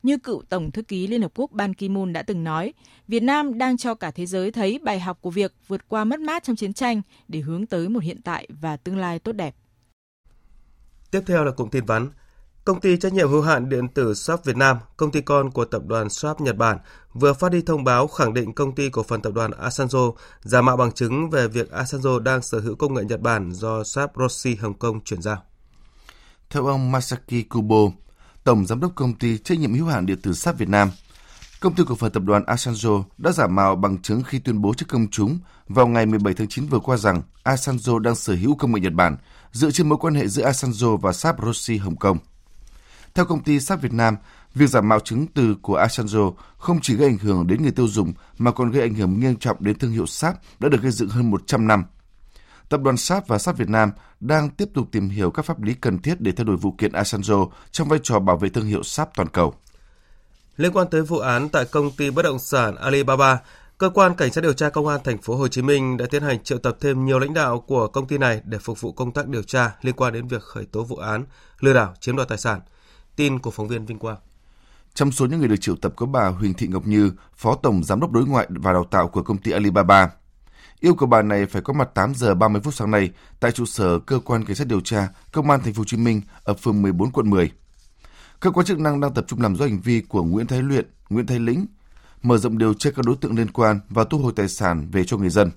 Như 0.02 0.18
cựu 0.18 0.42
Tổng 0.48 0.70
thư 0.70 0.82
ký 0.82 1.06
Liên 1.06 1.22
Hợp 1.22 1.32
Quốc 1.34 1.50
Ban 1.52 1.72
Ki-moon 1.72 2.12
đã 2.12 2.22
từng 2.22 2.44
nói, 2.44 2.72
Việt 3.08 3.22
Nam 3.22 3.58
đang 3.58 3.76
cho 3.76 3.94
cả 3.94 4.10
thế 4.10 4.26
giới 4.26 4.50
thấy 4.50 4.78
bài 4.78 5.00
học 5.00 5.18
của 5.20 5.30
việc 5.30 5.54
vượt 5.68 5.88
qua 5.88 6.04
mất 6.04 6.20
mát 6.20 6.44
trong 6.44 6.56
chiến 6.56 6.72
tranh 6.72 7.02
để 7.28 7.40
hướng 7.40 7.66
tới 7.66 7.88
một 7.88 8.02
hiện 8.02 8.22
tại 8.22 8.48
và 8.60 8.76
tương 8.76 8.98
lai 8.98 9.18
tốt 9.18 9.32
đẹp. 9.32 9.54
Tiếp 11.10 11.20
theo 11.26 11.44
là 11.44 11.50
cụm 11.50 11.68
tin 11.68 11.84
vắn. 11.84 12.08
Công 12.64 12.80
ty 12.80 12.96
trách 12.96 13.12
nhiệm 13.12 13.28
hữu 13.28 13.42
hạn 13.42 13.68
điện 13.68 13.88
tử 13.88 14.14
Shop 14.14 14.44
Việt 14.44 14.56
Nam, 14.56 14.76
công 14.96 15.10
ty 15.10 15.20
con 15.20 15.50
của 15.50 15.64
tập 15.64 15.82
đoàn 15.86 16.10
Shop 16.10 16.40
Nhật 16.40 16.56
Bản, 16.56 16.78
vừa 17.14 17.32
phát 17.32 17.52
đi 17.52 17.62
thông 17.62 17.84
báo 17.84 18.08
khẳng 18.08 18.34
định 18.34 18.52
công 18.52 18.74
ty 18.74 18.90
cổ 18.90 19.02
phần 19.02 19.22
tập 19.22 19.32
đoàn 19.34 19.50
Asanzo 19.50 20.12
giả 20.42 20.62
mạo 20.62 20.76
bằng 20.76 20.92
chứng 20.92 21.30
về 21.30 21.48
việc 21.48 21.72
Asanzo 21.72 22.18
đang 22.18 22.42
sở 22.42 22.60
hữu 22.60 22.74
công 22.74 22.94
nghệ 22.94 23.04
Nhật 23.04 23.20
Bản 23.20 23.52
do 23.52 23.84
Shop 23.84 24.10
Rossi 24.16 24.54
Hồng 24.54 24.74
Kông 24.74 25.00
chuyển 25.00 25.22
giao. 25.22 25.42
Theo 26.50 26.66
ông 26.66 26.92
Masaki 26.92 27.48
Kubo, 27.50 27.76
Tổng 28.44 28.66
Giám 28.66 28.80
đốc 28.80 28.92
Công 28.94 29.14
ty 29.14 29.38
trách 29.38 29.58
nhiệm 29.58 29.74
hữu 29.74 29.86
hạn 29.86 30.06
điện 30.06 30.20
tử 30.22 30.32
Shop 30.32 30.58
Việt 30.58 30.68
Nam, 30.68 30.90
công 31.60 31.74
ty 31.74 31.82
cổ 31.88 31.94
phần 31.94 32.12
tập 32.12 32.22
đoàn 32.22 32.42
Asanzo 32.44 33.02
đã 33.18 33.32
giả 33.32 33.46
mạo 33.46 33.76
bằng 33.76 34.02
chứng 34.02 34.22
khi 34.22 34.38
tuyên 34.38 34.62
bố 34.62 34.74
trước 34.74 34.86
công 34.88 35.08
chúng 35.10 35.38
vào 35.68 35.86
ngày 35.86 36.06
17 36.06 36.34
tháng 36.34 36.48
9 36.48 36.66
vừa 36.66 36.78
qua 36.78 36.96
rằng 36.96 37.22
Asanzo 37.44 37.98
đang 37.98 38.14
sở 38.14 38.34
hữu 38.34 38.56
công 38.56 38.72
nghệ 38.72 38.80
Nhật 38.80 38.92
Bản 38.92 39.16
dựa 39.52 39.70
trên 39.70 39.88
mối 39.88 39.98
quan 39.98 40.14
hệ 40.14 40.28
giữa 40.28 40.50
Asanzo 40.50 40.96
và 40.96 41.12
Shop 41.12 41.36
Rossi 41.44 41.76
Hồng 41.76 41.96
Kông. 41.96 42.18
Theo 43.14 43.24
công 43.24 43.42
ty 43.42 43.60
Sáp 43.60 43.82
Việt 43.82 43.92
Nam, 43.92 44.16
việc 44.54 44.66
giả 44.66 44.80
mạo 44.80 45.00
chứng 45.00 45.26
từ 45.26 45.56
của 45.62 45.78
Asanzo 45.78 46.32
không 46.58 46.80
chỉ 46.82 46.96
gây 46.96 47.08
ảnh 47.08 47.18
hưởng 47.18 47.46
đến 47.46 47.62
người 47.62 47.72
tiêu 47.72 47.88
dùng 47.88 48.12
mà 48.38 48.52
còn 48.52 48.70
gây 48.70 48.82
ảnh 48.82 48.94
hưởng 48.94 49.20
nghiêm 49.20 49.36
trọng 49.36 49.56
đến 49.60 49.78
thương 49.78 49.90
hiệu 49.90 50.06
Sáp 50.06 50.34
đã 50.60 50.68
được 50.68 50.82
gây 50.82 50.92
dựng 50.92 51.08
hơn 51.08 51.30
100 51.30 51.66
năm. 51.66 51.84
Tập 52.68 52.80
đoàn 52.80 52.96
Sáp 52.96 53.28
và 53.28 53.38
Sáp 53.38 53.56
Việt 53.56 53.68
Nam 53.68 53.90
đang 54.20 54.50
tiếp 54.50 54.68
tục 54.74 54.88
tìm 54.92 55.08
hiểu 55.08 55.30
các 55.30 55.44
pháp 55.44 55.62
lý 55.62 55.74
cần 55.74 55.98
thiết 55.98 56.20
để 56.20 56.32
thay 56.32 56.44
đổi 56.44 56.56
vụ 56.56 56.74
kiện 56.78 56.92
Asanzo 56.92 57.48
trong 57.70 57.88
vai 57.88 57.98
trò 58.02 58.18
bảo 58.18 58.36
vệ 58.36 58.48
thương 58.48 58.66
hiệu 58.66 58.82
Sáp 58.82 59.10
toàn 59.14 59.28
cầu. 59.28 59.54
Liên 60.56 60.72
quan 60.72 60.86
tới 60.90 61.02
vụ 61.02 61.18
án 61.18 61.48
tại 61.48 61.64
công 61.64 61.90
ty 61.90 62.10
bất 62.10 62.22
động 62.22 62.38
sản 62.38 62.76
Alibaba, 62.76 63.38
cơ 63.78 63.90
quan 63.90 64.14
cảnh 64.14 64.32
sát 64.32 64.40
điều 64.40 64.52
tra 64.52 64.70
công 64.70 64.86
an 64.86 65.00
thành 65.04 65.18
phố 65.18 65.36
Hồ 65.36 65.48
Chí 65.48 65.62
Minh 65.62 65.96
đã 65.96 66.06
tiến 66.10 66.22
hành 66.22 66.42
triệu 66.42 66.58
tập 66.58 66.76
thêm 66.80 67.04
nhiều 67.04 67.18
lãnh 67.18 67.34
đạo 67.34 67.60
của 67.60 67.86
công 67.86 68.06
ty 68.06 68.18
này 68.18 68.40
để 68.44 68.58
phục 68.58 68.80
vụ 68.80 68.92
công 68.92 69.12
tác 69.12 69.28
điều 69.28 69.42
tra 69.42 69.74
liên 69.82 69.94
quan 69.94 70.12
đến 70.12 70.28
việc 70.28 70.42
khởi 70.42 70.64
tố 70.64 70.84
vụ 70.84 70.96
án 70.96 71.24
lừa 71.60 71.72
đảo 71.72 71.94
chiếm 72.00 72.16
đoạt 72.16 72.28
tài 72.28 72.38
sản. 72.38 72.60
Tin 73.16 73.38
của 73.38 73.50
phóng 73.50 73.68
viên 73.68 73.86
Vinh 73.86 73.98
Quang. 73.98 74.16
Trong 74.94 75.12
số 75.12 75.26
những 75.26 75.38
người 75.38 75.48
được 75.48 75.56
triệu 75.60 75.76
tập 75.76 75.92
có 75.96 76.06
bà 76.06 76.28
Huỳnh 76.28 76.54
Thị 76.54 76.66
Ngọc 76.66 76.86
Như, 76.86 77.12
Phó 77.36 77.54
Tổng 77.54 77.84
Giám 77.84 78.00
đốc 78.00 78.12
Đối 78.12 78.26
ngoại 78.26 78.46
và 78.50 78.72
Đào 78.72 78.84
tạo 78.84 79.08
của 79.08 79.22
công 79.22 79.38
ty 79.38 79.50
Alibaba. 79.50 80.10
yêu 80.80 80.94
cầu 80.94 81.08
bà 81.08 81.22
này 81.22 81.46
phải 81.46 81.62
có 81.62 81.72
mặt 81.72 81.88
8 81.94 82.14
giờ 82.14 82.34
30 82.34 82.60
phút 82.64 82.74
sáng 82.74 82.90
nay 82.90 83.10
tại 83.40 83.52
trụ 83.52 83.64
sở 83.64 83.98
cơ 83.98 84.18
quan 84.24 84.44
cảnh 84.44 84.56
sát 84.56 84.66
điều 84.66 84.80
tra 84.80 85.08
công 85.32 85.50
an 85.50 85.60
thành 85.64 85.74
phố 85.74 85.80
Hồ 85.80 85.84
Chí 85.84 85.96
Minh 85.96 86.20
ở 86.44 86.54
phường 86.54 86.82
14 86.82 87.10
quận 87.10 87.30
10. 87.30 87.52
Cơ 88.40 88.50
quan 88.50 88.66
chức 88.66 88.78
năng 88.78 89.00
đang 89.00 89.14
tập 89.14 89.24
trung 89.28 89.40
làm 89.40 89.56
rõ 89.56 89.64
hành 89.64 89.80
vi 89.80 90.00
của 90.00 90.24
Nguyễn 90.24 90.46
Thái 90.46 90.62
Luyện, 90.62 90.86
Nguyễn 91.10 91.26
Thái 91.26 91.38
Lĩnh, 91.38 91.66
mở 92.22 92.38
rộng 92.38 92.58
điều 92.58 92.74
tra 92.74 92.90
các 92.90 93.06
đối 93.06 93.16
tượng 93.16 93.36
liên 93.36 93.50
quan 93.50 93.80
và 93.88 94.04
thu 94.04 94.18
hồi 94.18 94.32
tài 94.36 94.48
sản 94.48 94.88
về 94.92 95.04
cho 95.04 95.16
người 95.16 95.30
dân. 95.30 95.50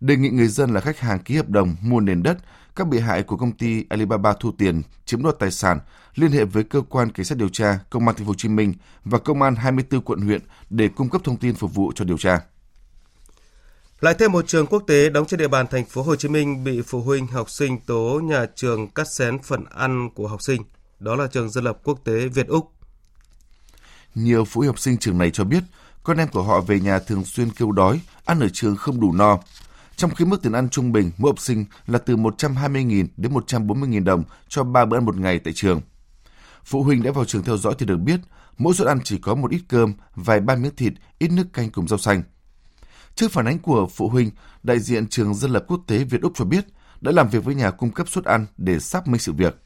Đề 0.00 0.16
nghị 0.16 0.28
người 0.28 0.48
dân 0.48 0.70
là 0.74 0.80
khách 0.80 0.98
hàng 0.98 1.18
ký 1.18 1.36
hợp 1.36 1.48
đồng 1.48 1.76
mua 1.82 2.00
nền 2.00 2.22
đất, 2.22 2.38
các 2.76 2.88
bị 2.88 2.98
hại 2.98 3.22
của 3.22 3.36
công 3.36 3.52
ty 3.52 3.84
Alibaba 3.88 4.32
thu 4.40 4.52
tiền, 4.58 4.82
chiếm 5.04 5.22
đoạt 5.22 5.38
tài 5.38 5.50
sản 5.50 5.78
liên 6.18 6.32
hệ 6.32 6.44
với 6.44 6.64
cơ 6.64 6.80
quan 6.88 7.12
cảnh 7.12 7.24
sát 7.24 7.38
điều 7.38 7.48
tra 7.48 7.78
công 7.90 8.08
an 8.08 8.16
thành 8.16 8.26
phố 8.26 8.30
Hồ 8.30 8.34
Chí 8.34 8.48
Minh 8.48 8.74
và 9.04 9.18
công 9.18 9.42
an 9.42 9.54
24 9.54 10.00
quận 10.00 10.20
huyện 10.20 10.40
để 10.70 10.88
cung 10.88 11.08
cấp 11.08 11.20
thông 11.24 11.36
tin 11.36 11.54
phục 11.54 11.74
vụ 11.74 11.92
cho 11.94 12.04
điều 12.04 12.18
tra. 12.18 12.40
Lại 14.00 14.14
thêm 14.18 14.32
một 14.32 14.46
trường 14.46 14.66
quốc 14.66 14.82
tế 14.86 15.10
đóng 15.10 15.26
trên 15.26 15.38
địa 15.38 15.48
bàn 15.48 15.66
thành 15.66 15.84
phố 15.84 16.02
Hồ 16.02 16.16
Chí 16.16 16.28
Minh 16.28 16.64
bị 16.64 16.82
phụ 16.82 17.00
huynh 17.02 17.26
học 17.26 17.50
sinh 17.50 17.80
tố 17.80 18.20
nhà 18.24 18.46
trường 18.54 18.88
cắt 18.88 19.06
xén 19.12 19.38
phần 19.42 19.64
ăn 19.70 20.10
của 20.14 20.28
học 20.28 20.42
sinh. 20.42 20.62
Đó 20.98 21.16
là 21.16 21.26
trường 21.26 21.50
dân 21.50 21.64
lập 21.64 21.78
quốc 21.84 21.98
tế 22.04 22.28
Việt 22.28 22.46
Úc. 22.46 22.72
Nhiều 24.14 24.44
phụ 24.44 24.60
huynh 24.60 24.68
học 24.68 24.78
sinh 24.78 24.96
trường 24.96 25.18
này 25.18 25.30
cho 25.30 25.44
biết 25.44 25.62
con 26.02 26.16
em 26.16 26.28
của 26.28 26.42
họ 26.42 26.60
về 26.60 26.80
nhà 26.80 26.98
thường 26.98 27.24
xuyên 27.24 27.50
kêu 27.50 27.72
đói, 27.72 28.00
ăn 28.24 28.40
ở 28.40 28.48
trường 28.52 28.76
không 28.76 29.00
đủ 29.00 29.12
no. 29.12 29.38
Trong 29.96 30.14
khi 30.14 30.24
mức 30.24 30.42
tiền 30.42 30.52
ăn 30.52 30.68
trung 30.68 30.92
bình 30.92 31.10
mỗi 31.18 31.30
học 31.30 31.40
sinh 31.40 31.64
là 31.86 31.98
từ 31.98 32.16
120.000 32.16 33.06
đến 33.16 33.32
140.000 33.32 34.04
đồng 34.04 34.24
cho 34.48 34.64
3 34.64 34.84
bữa 34.84 34.96
ăn 34.96 35.04
một 35.04 35.16
ngày 35.16 35.38
tại 35.38 35.52
trường. 35.56 35.80
Phụ 36.68 36.82
huynh 36.82 37.02
đã 37.02 37.10
vào 37.10 37.24
trường 37.24 37.42
theo 37.42 37.56
dõi 37.56 37.74
thì 37.78 37.86
được 37.86 37.96
biết, 37.96 38.20
mỗi 38.58 38.74
suất 38.74 38.88
ăn 38.88 38.98
chỉ 39.04 39.18
có 39.18 39.34
một 39.34 39.50
ít 39.50 39.60
cơm, 39.68 39.92
vài 40.14 40.40
ba 40.40 40.56
miếng 40.56 40.76
thịt, 40.76 40.92
ít 41.18 41.30
nước 41.30 41.52
canh 41.52 41.70
cùng 41.70 41.88
rau 41.88 41.98
xanh. 41.98 42.22
Trước 43.14 43.32
phản 43.32 43.46
ánh 43.46 43.58
của 43.58 43.86
phụ 43.86 44.08
huynh, 44.08 44.30
đại 44.62 44.80
diện 44.80 45.08
trường 45.08 45.34
dân 45.34 45.50
lập 45.50 45.64
quốc 45.68 45.80
tế 45.86 46.04
Việt 46.04 46.22
Úc 46.22 46.32
cho 46.34 46.44
biết 46.44 46.66
đã 47.00 47.12
làm 47.12 47.28
việc 47.28 47.44
với 47.44 47.54
nhà 47.54 47.70
cung 47.70 47.90
cấp 47.90 48.08
suất 48.08 48.24
ăn 48.24 48.46
để 48.56 48.78
xác 48.78 49.08
minh 49.08 49.18
sự 49.18 49.32
việc. 49.32 49.62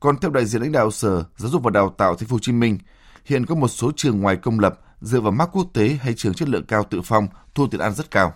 Còn 0.00 0.18
theo 0.18 0.30
đại 0.30 0.46
diện 0.46 0.62
lãnh 0.62 0.72
đạo 0.72 0.90
Sở 0.90 1.24
Giáo 1.36 1.50
dục 1.50 1.62
và 1.62 1.70
Đào 1.70 1.94
tạo 1.98 2.14
Thành 2.16 2.28
phố 2.28 2.34
Hồ 2.34 2.40
Chí 2.42 2.52
Minh, 2.52 2.78
hiện 3.24 3.46
có 3.46 3.54
một 3.54 3.68
số 3.68 3.92
trường 3.96 4.20
ngoài 4.20 4.36
công 4.36 4.60
lập 4.60 4.80
dựa 5.00 5.20
vào 5.20 5.32
mác 5.32 5.46
quốc 5.52 5.66
tế 5.74 5.98
hay 6.00 6.14
trường 6.14 6.34
chất 6.34 6.48
lượng 6.48 6.64
cao 6.64 6.86
tự 6.90 7.00
phong 7.04 7.28
thu 7.54 7.66
tiền 7.66 7.80
ăn 7.80 7.94
rất 7.94 8.10
cao. 8.10 8.34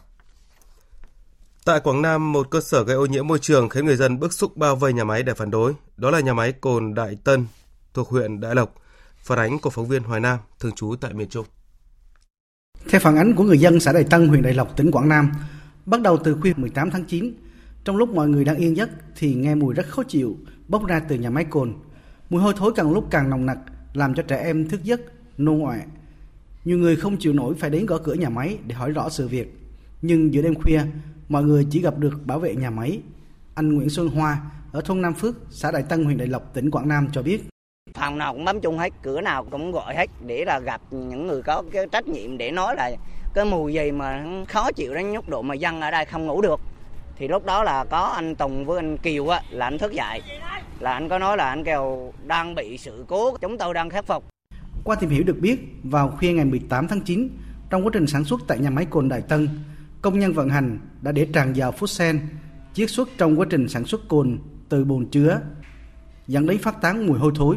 Tại 1.64 1.80
Quảng 1.80 2.02
Nam, 2.02 2.32
một 2.32 2.50
cơ 2.50 2.60
sở 2.60 2.84
gây 2.84 2.96
ô 2.96 3.06
nhiễm 3.06 3.26
môi 3.26 3.38
trường 3.38 3.68
khiến 3.68 3.86
người 3.86 3.96
dân 3.96 4.20
bức 4.20 4.32
xúc 4.32 4.56
bao 4.56 4.76
vây 4.76 4.92
nhà 4.92 5.04
máy 5.04 5.22
để 5.22 5.34
phản 5.34 5.50
đối. 5.50 5.74
Đó 5.96 6.10
là 6.10 6.20
nhà 6.20 6.34
máy 6.34 6.52
cồn 6.52 6.94
Đại 6.94 7.16
Tân 7.24 7.46
thuộc 7.96 8.08
huyện 8.08 8.40
Đại 8.40 8.54
Lộc. 8.54 8.74
Phản 9.18 9.38
ánh 9.38 9.58
của 9.58 9.70
phóng 9.70 9.88
viên 9.88 10.02
Hoài 10.02 10.20
Nam, 10.20 10.38
thường 10.60 10.72
trú 10.72 10.94
tại 11.00 11.14
miền 11.14 11.28
Trung. 11.28 11.46
Theo 12.88 13.00
phản 13.00 13.16
ánh 13.16 13.34
của 13.34 13.44
người 13.44 13.58
dân 13.58 13.80
xã 13.80 13.92
Đại 13.92 14.04
Tân, 14.04 14.28
huyện 14.28 14.42
Đại 14.42 14.54
Lộc, 14.54 14.76
tỉnh 14.76 14.90
Quảng 14.90 15.08
Nam, 15.08 15.32
bắt 15.86 16.02
đầu 16.02 16.18
từ 16.24 16.36
khuya 16.40 16.52
18 16.56 16.90
tháng 16.90 17.04
9, 17.04 17.34
trong 17.84 17.96
lúc 17.96 18.08
mọi 18.08 18.28
người 18.28 18.44
đang 18.44 18.56
yên 18.56 18.76
giấc 18.76 18.90
thì 19.16 19.34
nghe 19.34 19.54
mùi 19.54 19.74
rất 19.74 19.86
khó 19.88 20.02
chịu 20.02 20.36
bốc 20.68 20.86
ra 20.86 21.00
từ 21.00 21.16
nhà 21.16 21.30
máy 21.30 21.44
cồn. 21.44 21.74
Mùi 22.30 22.42
hôi 22.42 22.54
thối 22.56 22.72
càng 22.76 22.92
lúc 22.92 23.06
càng 23.10 23.30
nồng 23.30 23.46
nặc, 23.46 23.58
làm 23.94 24.14
cho 24.14 24.22
trẻ 24.22 24.36
em 24.36 24.68
thức 24.68 24.84
giấc, 24.84 25.00
nôn 25.38 25.64
ọe. 25.64 25.80
Nhiều 26.64 26.78
người 26.78 26.96
không 26.96 27.16
chịu 27.16 27.32
nổi 27.32 27.54
phải 27.58 27.70
đến 27.70 27.86
gõ 27.86 27.98
cửa 27.98 28.14
nhà 28.14 28.28
máy 28.28 28.58
để 28.66 28.74
hỏi 28.74 28.90
rõ 28.90 29.08
sự 29.08 29.28
việc. 29.28 29.58
Nhưng 30.02 30.34
giữa 30.34 30.42
đêm 30.42 30.54
khuya, 30.54 30.82
mọi 31.28 31.44
người 31.44 31.66
chỉ 31.70 31.82
gặp 31.82 31.98
được 31.98 32.26
bảo 32.26 32.38
vệ 32.40 32.54
nhà 32.54 32.70
máy. 32.70 33.00
Anh 33.54 33.72
Nguyễn 33.74 33.90
Xuân 33.90 34.08
Hoa 34.08 34.40
ở 34.72 34.80
thôn 34.80 35.02
Nam 35.02 35.14
Phước, 35.14 35.36
xã 35.50 35.70
Đại 35.70 35.82
Tân, 35.82 36.04
huyện 36.04 36.18
Đại 36.18 36.28
Lộc, 36.28 36.54
tỉnh 36.54 36.70
Quảng 36.70 36.88
Nam 36.88 37.08
cho 37.12 37.22
biết. 37.22 37.42
Phòng 37.94 38.18
nào 38.18 38.32
cũng 38.32 38.44
bấm 38.44 38.60
chung 38.60 38.78
hết, 38.78 38.92
cửa 39.02 39.20
nào 39.20 39.44
cũng 39.50 39.72
gọi 39.72 39.94
hết 39.96 40.10
để 40.26 40.44
là 40.44 40.58
gặp 40.58 40.80
những 40.90 41.26
người 41.26 41.42
có 41.42 41.62
cái 41.72 41.86
trách 41.92 42.08
nhiệm 42.08 42.38
để 42.38 42.50
nói 42.50 42.76
là 42.76 42.90
cái 43.34 43.44
mùi 43.44 43.74
gì 43.74 43.90
mà 43.92 44.24
khó 44.48 44.72
chịu 44.72 44.94
đến 44.94 45.12
nhúc 45.12 45.28
độ 45.28 45.42
mà 45.42 45.54
dân 45.54 45.80
ở 45.80 45.90
đây 45.90 46.04
không 46.04 46.26
ngủ 46.26 46.42
được. 46.42 46.60
Thì 47.16 47.28
lúc 47.28 47.44
đó 47.44 47.62
là 47.62 47.84
có 47.84 47.98
anh 47.98 48.34
Tùng 48.34 48.64
với 48.64 48.78
anh 48.78 48.98
Kiều 48.98 49.28
á, 49.28 49.42
là 49.50 49.66
anh 49.66 49.78
thức 49.78 49.92
dậy. 49.92 50.22
Là 50.80 50.92
anh 50.92 51.08
có 51.08 51.18
nói 51.18 51.36
là 51.36 51.48
anh 51.48 51.64
kêu 51.64 52.12
đang 52.26 52.54
bị 52.54 52.78
sự 52.78 53.04
cố, 53.08 53.36
chúng 53.40 53.58
tôi 53.58 53.74
đang 53.74 53.90
khắc 53.90 54.06
phục. 54.06 54.24
Qua 54.84 54.96
tìm 54.96 55.10
hiểu 55.10 55.22
được 55.26 55.38
biết, 55.40 55.58
vào 55.82 56.08
khuya 56.18 56.32
ngày 56.32 56.44
18 56.44 56.88
tháng 56.88 57.00
9, 57.00 57.28
trong 57.70 57.84
quá 57.84 57.90
trình 57.92 58.06
sản 58.06 58.24
xuất 58.24 58.40
tại 58.46 58.58
nhà 58.58 58.70
máy 58.70 58.86
cồn 58.90 59.08
Đại 59.08 59.20
Tân, 59.20 59.48
công 60.02 60.18
nhân 60.18 60.32
vận 60.32 60.48
hành 60.48 60.78
đã 61.02 61.12
để 61.12 61.26
tràn 61.32 61.52
vào 61.56 61.72
phút 61.72 61.90
sen 61.90 62.20
chiết 62.74 62.90
xuất 62.90 63.08
trong 63.18 63.40
quá 63.40 63.46
trình 63.50 63.68
sản 63.68 63.84
xuất 63.84 64.08
cồn 64.08 64.38
từ 64.68 64.84
bồn 64.84 65.06
chứa 65.06 65.40
dẫn 66.28 66.46
đến 66.46 66.58
phát 66.58 66.80
tán 66.80 67.06
mùi 67.06 67.18
hôi 67.18 67.32
thối. 67.34 67.56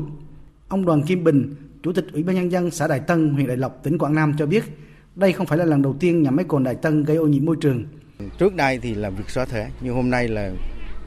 Ông 0.67 0.85
Đoàn 0.85 1.03
Kim 1.03 1.23
Bình, 1.23 1.55
Chủ 1.83 1.93
tịch 1.93 2.05
Ủy 2.13 2.23
ban 2.23 2.35
nhân 2.35 2.51
dân 2.51 2.71
xã 2.71 2.88
Đại 2.88 2.99
Tân, 2.99 3.29
huyện 3.29 3.47
Đại 3.47 3.57
Lộc, 3.57 3.83
tỉnh 3.83 3.97
Quảng 3.97 4.15
Nam 4.15 4.33
cho 4.38 4.45
biết, 4.45 4.63
đây 5.15 5.33
không 5.33 5.47
phải 5.47 5.57
là 5.57 5.65
lần 5.65 5.81
đầu 5.81 5.95
tiên 5.99 6.23
nhà 6.23 6.31
máy 6.31 6.45
cồn 6.47 6.63
Đại 6.63 6.75
Tân 6.75 7.03
gây 7.03 7.17
ô 7.17 7.27
nhiễm 7.27 7.45
môi 7.45 7.55
trường. 7.61 7.85
Trước 8.38 8.55
đây 8.55 8.79
thì 8.81 8.95
là 8.95 9.09
việc 9.09 9.29
xóa 9.29 9.45
thể, 9.45 9.67
nhưng 9.81 9.95
hôm 9.95 10.09
nay 10.09 10.27
là 10.27 10.51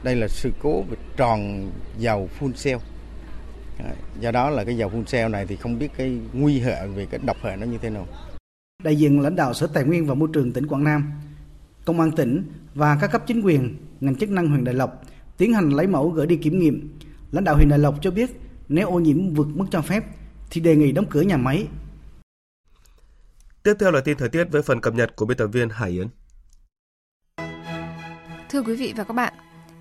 đây 0.03 0.15
là 0.15 0.27
sự 0.27 0.51
cố 0.61 0.81
về 0.81 0.97
tròn 1.17 1.71
dầu 1.97 2.27
phun 2.27 2.51
cell. 2.63 2.79
Do 4.21 4.31
đó 4.31 4.49
là 4.49 4.63
cái 4.63 4.77
dầu 4.77 4.89
phun 4.89 5.03
cell 5.03 5.31
này 5.31 5.45
thì 5.45 5.55
không 5.55 5.79
biết 5.79 5.91
cái 5.97 6.19
nguy 6.33 6.59
hệ 6.59 6.87
về 6.87 7.05
cái 7.05 7.19
độc 7.25 7.37
hệ 7.43 7.55
nó 7.55 7.65
như 7.65 7.77
thế 7.81 7.89
nào. 7.89 8.07
Đại 8.83 8.95
diện 8.95 9.19
lãnh 9.19 9.35
đạo 9.35 9.53
Sở 9.53 9.67
Tài 9.67 9.83
nguyên 9.83 10.05
và 10.05 10.13
Môi 10.13 10.29
trường 10.33 10.51
tỉnh 10.51 10.67
Quảng 10.67 10.83
Nam, 10.83 11.11
Công 11.85 11.99
an 11.99 12.11
tỉnh 12.11 12.43
và 12.75 12.97
các 13.01 13.07
cấp 13.07 13.23
chính 13.27 13.41
quyền, 13.41 13.75
ngành 14.01 14.15
chức 14.15 14.29
năng 14.29 14.47
huyện 14.47 14.63
Đại 14.63 14.75
Lộc 14.75 15.03
tiến 15.37 15.53
hành 15.53 15.69
lấy 15.69 15.87
mẫu 15.87 16.09
gửi 16.09 16.27
đi 16.27 16.35
kiểm 16.35 16.59
nghiệm. 16.59 16.89
Lãnh 17.33 17.43
đạo 17.43 17.55
huyện 17.55 17.69
Đại 17.69 17.79
Lộc 17.79 17.95
cho 18.01 18.11
biết 18.11 18.29
nếu 18.67 18.87
ô 18.87 18.99
nhiễm 18.99 19.33
vượt 19.33 19.47
mức 19.53 19.65
cho 19.71 19.81
phép 19.81 20.03
thì 20.49 20.61
đề 20.61 20.75
nghị 20.75 20.91
đóng 20.91 21.05
cửa 21.09 21.21
nhà 21.21 21.37
máy. 21.37 21.67
Tiếp 23.63 23.73
theo 23.79 23.91
là 23.91 24.01
tin 24.01 24.17
thời 24.17 24.29
tiết 24.29 24.43
với 24.51 24.61
phần 24.61 24.81
cập 24.81 24.93
nhật 24.93 25.15
của 25.15 25.25
biên 25.25 25.37
tập 25.37 25.47
viên 25.47 25.69
Hải 25.69 25.89
Yến. 25.89 26.07
Thưa 28.49 28.61
quý 28.61 28.75
vị 28.75 28.93
và 28.97 29.03
các 29.03 29.13
bạn, 29.13 29.33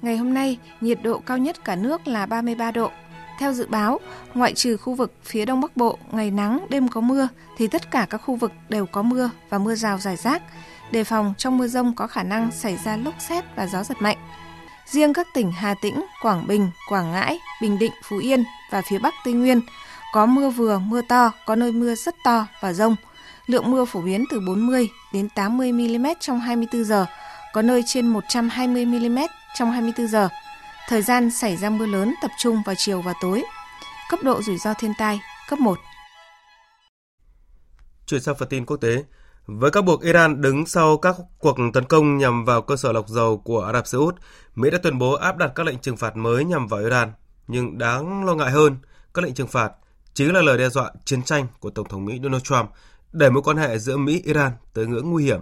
ngày 0.03 0.17
hôm 0.17 0.35
nay 0.35 0.59
nhiệt 0.81 0.99
độ 1.03 1.19
cao 1.19 1.39
nhất 1.39 1.65
cả 1.65 1.77
nước 1.77 2.07
là 2.07 2.27
33 2.27 2.71
độ. 2.71 2.91
Theo 3.39 3.53
dự 3.53 3.67
báo, 3.67 4.01
ngoại 4.35 4.55
trừ 4.55 4.77
khu 4.77 4.95
vực 4.95 5.13
phía 5.23 5.45
Đông 5.45 5.61
Bắc 5.61 5.77
Bộ 5.77 5.99
ngày 6.13 6.31
nắng, 6.31 6.67
đêm 6.71 6.89
có 6.89 7.01
mưa 7.01 7.29
thì 7.57 7.69
tất 7.69 7.91
cả 7.91 8.07
các 8.11 8.19
khu 8.19 8.37
vực 8.37 8.53
đều 8.69 8.87
có 8.87 9.03
mưa 9.03 9.31
và 9.51 9.59
mưa 9.59 9.75
rào 9.75 9.99
rải 9.99 10.17
rác. 10.17 10.43
Đề 10.93 11.05
phòng 11.05 11.35
trong 11.39 11.59
mưa 11.59 11.69
rông 11.69 11.95
có 11.95 12.07
khả 12.07 12.23
năng 12.23 12.51
xảy 12.53 12.79
ra 12.85 12.97
lốc 12.97 13.15
xét 13.29 13.45
và 13.57 13.67
gió 13.67 13.85
giật 13.85 13.97
mạnh. 14.01 14.19
Riêng 14.87 15.13
các 15.13 15.27
tỉnh 15.35 15.53
Hà 15.53 15.75
Tĩnh, 15.75 16.05
Quảng 16.23 16.47
Bình, 16.47 16.71
Quảng 16.89 17.13
Ngãi, 17.13 17.39
Bình 17.63 17.79
Định, 17.79 17.93
Phú 18.05 18.19
Yên 18.19 18.45
và 18.71 18.83
phía 18.91 18.99
Bắc 18.99 19.15
Tây 19.25 19.35
Nguyên 19.35 19.61
có 20.13 20.27
mưa 20.27 20.51
vừa, 20.51 20.79
mưa 20.79 21.03
to, 21.09 21.33
có 21.47 21.57
nơi 21.57 21.73
mưa 21.73 21.95
rất 21.95 22.15
to 22.25 22.47
và 22.61 22.73
rông. 22.73 22.97
Lượng 23.47 23.71
mưa 23.71 23.85
phổ 23.85 24.01
biến 24.01 24.25
từ 24.31 24.41
40 24.47 24.89
đến 25.13 25.29
80 25.29 25.73
mm 25.73 26.07
trong 26.21 26.41
24 26.41 26.85
giờ, 26.85 27.07
có 27.53 27.63
nơi 27.63 27.83
trên 27.87 28.07
120 28.07 28.87
mm 28.87 29.19
trong 29.55 29.71
24 29.71 30.07
giờ. 30.07 30.29
Thời 30.89 31.03
gian 31.03 31.31
xảy 31.31 31.57
ra 31.57 31.71
mưa 31.71 31.87
lớn 31.87 32.15
tập 32.23 32.31
trung 32.39 32.63
vào 32.67 32.75
chiều 32.79 33.03
và 33.03 33.15
tối. 33.21 33.45
Cấp 34.11 34.21
độ 34.23 34.43
rủi 34.43 34.59
ro 34.59 34.75
thiên 34.75 34.93
tai 34.99 35.21
cấp 35.49 35.61
1. 35.61 35.79
Chuyển 38.07 38.23
sang 38.23 38.35
phần 38.39 38.49
tin 38.49 38.67
quốc 38.67 38.77
tế, 38.77 39.05
với 39.47 39.71
các 39.71 39.85
buộc 39.85 40.03
Iran 40.03 40.41
đứng 40.41 40.67
sau 40.67 40.97
các 40.97 41.17
cuộc 41.39 41.57
tấn 41.73 41.85
công 41.85 42.19
nhằm 42.19 42.45
vào 42.45 42.63
cơ 42.63 42.77
sở 42.77 42.93
lọc 42.93 43.09
dầu 43.09 43.39
của 43.39 43.61
Ả 43.61 43.73
Rập 43.73 43.87
Xê 43.87 43.99
Út, 43.99 44.17
Mỹ 44.55 44.71
đã 44.71 44.79
tuyên 44.83 44.99
bố 44.99 45.13
áp 45.13 45.37
đặt 45.37 45.53
các 45.55 45.67
lệnh 45.67 45.79
trừng 45.79 45.97
phạt 45.97 46.17
mới 46.17 46.45
nhằm 46.45 46.67
vào 46.67 46.81
Iran. 46.81 47.13
Nhưng 47.49 47.79
đáng 47.79 48.25
lo 48.25 48.35
ngại 48.35 48.51
hơn, 48.51 48.77
các 49.15 49.25
lệnh 49.25 49.35
trừng 49.35 49.49
phạt 49.49 49.73
chính 50.15 50.33
là 50.33 50.43
lời 50.43 50.59
đe 50.59 50.69
dọa 50.69 50.91
chiến 51.05 51.23
tranh 51.23 51.47
của 51.61 51.71
Tổng 51.71 51.89
thống 51.89 52.05
Mỹ 52.05 52.21
Donald 52.23 52.43
Trump 52.43 52.71
đẩy 53.13 53.31
mối 53.31 53.43
quan 53.43 53.57
hệ 53.57 53.79
giữa 53.79 53.97
Mỹ-Iran 53.97 54.53
tới 54.75 54.87
ngưỡng 54.87 55.11
nguy 55.11 55.25
hiểm. 55.25 55.41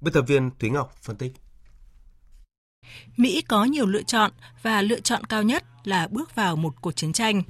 Biên 0.00 0.14
tập 0.14 0.22
viên 0.22 0.50
Thúy 0.58 0.70
Ngọc 0.70 0.94
phân 1.02 1.16
tích. 1.16 1.32
Mỹ 3.16 3.42
có 3.48 3.64
nhiều 3.64 3.86
lựa 3.86 4.02
chọn 4.02 4.30
và 4.62 4.82
lựa 4.82 5.00
chọn 5.00 5.24
cao 5.24 5.42
nhất 5.42 5.64
là 5.84 6.08
bước 6.10 6.34
vào 6.34 6.56
một 6.56 6.74
cuộc 6.80 6.92
chiến 6.92 7.12
tranh. 7.12 7.42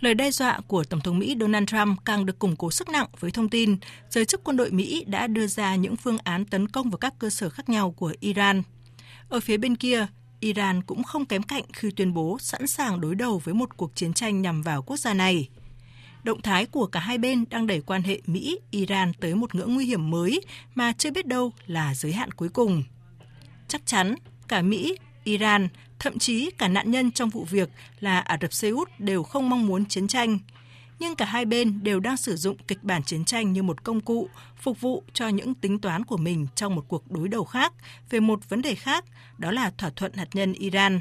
Lời 0.00 0.14
đe 0.14 0.30
dọa 0.30 0.60
của 0.66 0.84
Tổng 0.84 1.00
thống 1.00 1.18
Mỹ 1.18 1.36
Donald 1.40 1.66
Trump 1.66 1.98
càng 2.04 2.26
được 2.26 2.38
củng 2.38 2.56
cố 2.56 2.70
sức 2.70 2.88
nặng 2.88 3.06
với 3.20 3.30
thông 3.30 3.48
tin 3.48 3.76
giới 4.10 4.24
chức 4.24 4.44
quân 4.44 4.56
đội 4.56 4.70
Mỹ 4.70 5.04
đã 5.06 5.26
đưa 5.26 5.46
ra 5.46 5.74
những 5.76 5.96
phương 5.96 6.18
án 6.24 6.44
tấn 6.44 6.68
công 6.68 6.90
vào 6.90 6.98
các 6.98 7.14
cơ 7.18 7.30
sở 7.30 7.48
khác 7.48 7.68
nhau 7.68 7.90
của 7.90 8.14
Iran. 8.20 8.62
Ở 9.28 9.40
phía 9.40 9.56
bên 9.56 9.76
kia, 9.76 10.06
Iran 10.40 10.82
cũng 10.82 11.02
không 11.02 11.26
kém 11.26 11.42
cạnh 11.42 11.62
khi 11.72 11.90
tuyên 11.90 12.14
bố 12.14 12.38
sẵn 12.40 12.66
sàng 12.66 13.00
đối 13.00 13.14
đầu 13.14 13.38
với 13.44 13.54
một 13.54 13.76
cuộc 13.76 13.96
chiến 13.96 14.12
tranh 14.12 14.42
nhằm 14.42 14.62
vào 14.62 14.82
quốc 14.82 14.96
gia 14.96 15.14
này. 15.14 15.48
Động 16.24 16.42
thái 16.42 16.66
của 16.66 16.86
cả 16.86 17.00
hai 17.00 17.18
bên 17.18 17.44
đang 17.50 17.66
đẩy 17.66 17.80
quan 17.80 18.02
hệ 18.02 18.20
Mỹ-Iran 18.26 19.12
tới 19.20 19.34
một 19.34 19.54
ngưỡng 19.54 19.74
nguy 19.74 19.86
hiểm 19.86 20.10
mới 20.10 20.40
mà 20.74 20.92
chưa 20.92 21.10
biết 21.10 21.26
đâu 21.26 21.52
là 21.66 21.94
giới 21.94 22.12
hạn 22.12 22.30
cuối 22.32 22.48
cùng. 22.48 22.82
Chắc 23.68 23.86
chắn, 23.86 24.14
cả 24.48 24.62
Mỹ, 24.62 24.96
Iran, 25.24 25.68
thậm 25.98 26.18
chí 26.18 26.50
cả 26.58 26.68
nạn 26.68 26.90
nhân 26.90 27.10
trong 27.10 27.30
vụ 27.30 27.44
việc 27.44 27.68
là 28.00 28.20
Ả 28.20 28.38
Rập 28.40 28.52
Xê 28.52 28.70
Út 28.70 28.88
đều 28.98 29.22
không 29.22 29.50
mong 29.50 29.66
muốn 29.66 29.86
chiến 29.86 30.08
tranh. 30.08 30.38
Nhưng 30.98 31.16
cả 31.16 31.24
hai 31.24 31.44
bên 31.44 31.82
đều 31.82 32.00
đang 32.00 32.16
sử 32.16 32.36
dụng 32.36 32.56
kịch 32.68 32.84
bản 32.84 33.02
chiến 33.02 33.24
tranh 33.24 33.52
như 33.52 33.62
một 33.62 33.84
công 33.84 34.00
cụ 34.00 34.28
phục 34.56 34.80
vụ 34.80 35.02
cho 35.12 35.28
những 35.28 35.54
tính 35.54 35.78
toán 35.78 36.04
của 36.04 36.16
mình 36.16 36.46
trong 36.54 36.74
một 36.74 36.84
cuộc 36.88 37.10
đối 37.10 37.28
đầu 37.28 37.44
khác 37.44 37.72
về 38.10 38.20
một 38.20 38.48
vấn 38.48 38.62
đề 38.62 38.74
khác, 38.74 39.04
đó 39.38 39.50
là 39.50 39.72
thỏa 39.78 39.90
thuận 39.90 40.12
hạt 40.12 40.28
nhân 40.32 40.52
Iran. 40.52 41.00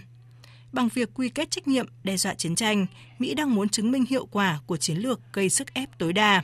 Bằng 0.71 0.89
việc 0.93 1.09
quy 1.13 1.29
kết 1.29 1.51
trách 1.51 1.67
nhiệm 1.67 1.87
đe 2.03 2.17
dọa 2.17 2.33
chiến 2.33 2.55
tranh, 2.55 2.85
Mỹ 3.19 3.33
đang 3.33 3.55
muốn 3.55 3.69
chứng 3.69 3.91
minh 3.91 4.05
hiệu 4.09 4.25
quả 4.25 4.59
của 4.65 4.77
chiến 4.77 4.97
lược 4.97 5.19
gây 5.33 5.49
sức 5.49 5.73
ép 5.73 5.89
tối 5.97 6.13
đa. 6.13 6.43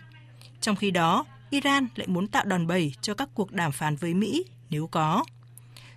Trong 0.62 0.76
khi 0.76 0.92
đó, 0.92 1.26
Iran 1.50 1.88
lại 1.96 2.08
muốn 2.08 2.28
tạo 2.28 2.46
đòn 2.46 2.68
bẩy 2.68 2.96
cho 3.02 3.14
các 3.14 3.30
cuộc 3.34 3.52
đàm 3.52 3.72
phán 3.72 3.96
với 3.96 4.14
Mỹ 4.14 4.44
nếu 4.70 4.88
có. 4.88 5.24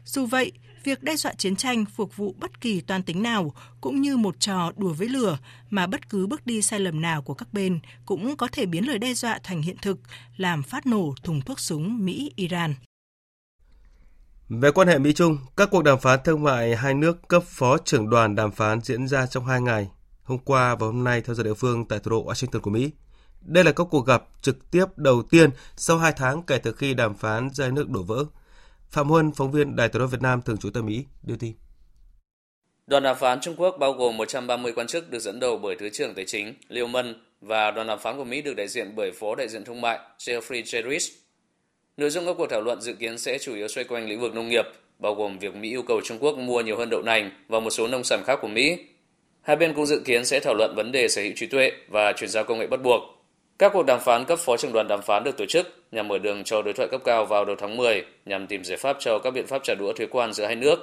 Dù 0.05 0.27
vậy, 0.27 0.53
việc 0.87 1.03
đe 1.03 1.17
dọa 1.17 1.33
chiến 1.33 1.57
tranh 1.57 1.85
phục 1.85 2.17
vụ 2.17 2.35
bất 2.41 2.61
kỳ 2.61 2.81
toan 2.81 3.03
tính 3.03 3.23
nào 3.23 3.53
cũng 3.81 4.01
như 4.01 4.17
một 4.17 4.41
trò 4.41 4.73
đùa 4.77 4.93
với 4.93 5.09
lửa 5.09 5.39
mà 5.71 5.87
bất 5.87 6.09
cứ 6.09 6.27
bước 6.27 6.47
đi 6.47 6.63
sai 6.63 6.81
lầm 6.81 7.01
nào 7.01 7.23
của 7.23 7.35
các 7.35 7.53
bên 7.53 7.81
cũng 8.07 8.37
có 8.37 8.49
thể 8.53 8.67
biến 8.67 8.89
lời 8.89 8.99
đe 8.99 9.15
dọa 9.15 9.39
thành 9.43 9.63
hiện 9.63 9.77
thực, 9.83 9.99
làm 10.37 10.63
phát 10.63 10.87
nổ 10.87 11.15
thùng 11.23 11.41
thuốc 11.41 11.61
súng 11.61 12.05
Mỹ-Iran. 12.05 12.75
Về 14.49 14.71
quan 14.71 14.89
hệ 14.89 14.99
Mỹ-Trung, 14.99 15.39
các 15.57 15.69
cuộc 15.71 15.83
đàm 15.83 15.99
phán 16.01 16.21
thương 16.25 16.43
mại 16.43 16.77
hai 16.77 16.95
nước 16.95 17.29
cấp 17.29 17.43
phó 17.47 17.79
trưởng 17.79 18.11
đoàn 18.11 18.35
đàm 18.35 18.53
phán 18.53 18.81
diễn 18.81 19.09
ra 19.09 19.27
trong 19.27 19.47
hai 19.47 19.61
ngày, 19.61 19.89
hôm 20.23 20.39
qua 20.39 20.75
và 20.75 20.87
hôm 20.87 21.05
nay 21.05 21.21
theo 21.21 21.35
giờ 21.35 21.43
địa 21.43 21.55
phương 21.55 21.89
tại 21.89 21.99
thủ 21.99 22.11
đô 22.11 22.27
Washington 22.27 22.61
của 22.61 22.71
Mỹ. 22.71 22.91
Đây 23.41 23.65
là 23.65 23.73
các 23.73 23.87
cuộc 23.91 24.07
gặp 24.07 24.25
trực 24.43 24.71
tiếp 24.71 24.85
đầu 24.97 25.23
tiên 25.23 25.51
sau 25.77 25.99
hai 25.99 26.13
tháng 26.17 26.43
kể 26.43 26.59
từ 26.59 26.73
khi 26.73 26.95
đàm 26.95 27.15
phán 27.15 27.51
giữa 27.51 27.65
hai 27.65 27.73
nước 27.73 27.89
đổ 27.89 28.03
vỡ. 28.03 28.25
Phạm 28.97 29.09
Huân, 29.09 29.33
phóng 29.33 29.53
viên 29.53 29.77
Đài 29.77 29.89
Truyền 29.89 30.01
hình 30.01 30.11
Việt 30.11 30.23
Nam 30.23 30.43
thường 30.43 30.57
trú 30.59 30.71
tại 30.71 30.83
Mỹ, 30.83 31.05
đưa 31.23 31.37
tin. 31.37 31.53
Đoàn 32.87 33.03
đàm 33.03 33.17
phán 33.17 33.41
Trung 33.41 33.55
Quốc 33.57 33.77
bao 33.79 33.93
gồm 33.93 34.17
130 34.17 34.73
quan 34.77 34.87
chức 34.87 35.11
được 35.11 35.19
dẫn 35.19 35.41
đầu 35.41 35.59
bởi 35.59 35.77
Thứ 35.77 35.89
trưởng 35.89 36.15
Tài 36.15 36.25
chính 36.25 36.55
Liêu 36.69 36.87
Mân 36.87 37.23
và 37.41 37.71
đoàn 37.71 37.87
đàm 37.87 37.99
phán 37.99 38.17
của 38.17 38.25
Mỹ 38.25 38.43
được 38.43 38.55
đại 38.57 38.69
diện 38.69 38.93
bởi 38.97 39.13
Phó 39.13 39.35
đại 39.35 39.49
diện 39.49 39.65
thương 39.65 39.81
mại 39.81 39.99
Jeffrey 40.19 40.63
Jerris. 40.63 41.13
Nội 41.97 42.11
dung 42.11 42.27
các 42.27 42.35
cuộc 42.39 42.47
thảo 42.47 42.61
luận 42.61 42.81
dự 42.81 42.93
kiến 42.93 43.19
sẽ 43.19 43.39
chủ 43.39 43.55
yếu 43.55 43.69
xoay 43.69 43.85
quanh 43.85 44.09
lĩnh 44.09 44.21
vực 44.21 44.35
nông 44.35 44.49
nghiệp, 44.49 44.65
bao 44.99 45.15
gồm 45.15 45.39
việc 45.39 45.55
Mỹ 45.55 45.71
yêu 45.71 45.83
cầu 45.83 46.01
Trung 46.05 46.19
Quốc 46.21 46.39
mua 46.39 46.61
nhiều 46.61 46.77
hơn 46.77 46.91
đậu 46.91 47.03
nành 47.03 47.31
và 47.49 47.61
một 47.61 47.71
số 47.71 47.89
nông 47.89 48.05
sản 48.05 48.23
khác 48.27 48.39
của 48.43 48.49
Mỹ. 48.49 48.79
Hai 49.43 49.57
bên 49.57 49.75
cũng 49.75 49.87
dự 49.87 50.03
kiến 50.05 50.25
sẽ 50.25 50.41
thảo 50.41 50.55
luận 50.55 50.75
vấn 50.77 50.93
đề 50.93 51.09
sở 51.09 51.23
hữu 51.23 51.33
trí 51.37 51.47
tuệ 51.47 51.73
và 51.89 52.13
chuyển 52.17 52.31
giao 52.31 52.45
công 52.45 52.59
nghệ 52.59 52.67
bắt 52.67 52.83
buộc. 52.83 53.16
Các 53.59 53.73
cuộc 53.73 53.83
đàm 53.83 54.01
phán 54.01 54.25
cấp 54.25 54.39
phó 54.39 54.57
trưởng 54.57 54.73
đoàn 54.73 54.89
đàm 54.89 55.03
phán 55.03 55.25
được 55.25 55.37
tổ 55.37 55.47
chức 55.47 55.67
nhằm 55.93 56.09
mở 56.09 56.19
đường 56.19 56.45
cho 56.45 56.63
đối 56.63 56.75
thoại 56.75 56.89
cấp 56.89 57.01
cao 57.05 57.25
vào 57.27 57.45
đầu 57.45 57.57
tháng 57.59 57.77
10 57.77 58.05
nhằm 58.27 58.47
tìm 58.47 58.65
giải 58.65 58.77
pháp 58.77 58.97
cho 59.01 59.19
các 59.19 59.31
biện 59.31 59.47
pháp 59.47 59.63
trả 59.65 59.75
đũa 59.75 59.93
thuế 59.93 60.07
quan 60.11 60.33
giữa 60.33 60.47
hai 60.47 60.57
nước. 60.57 60.77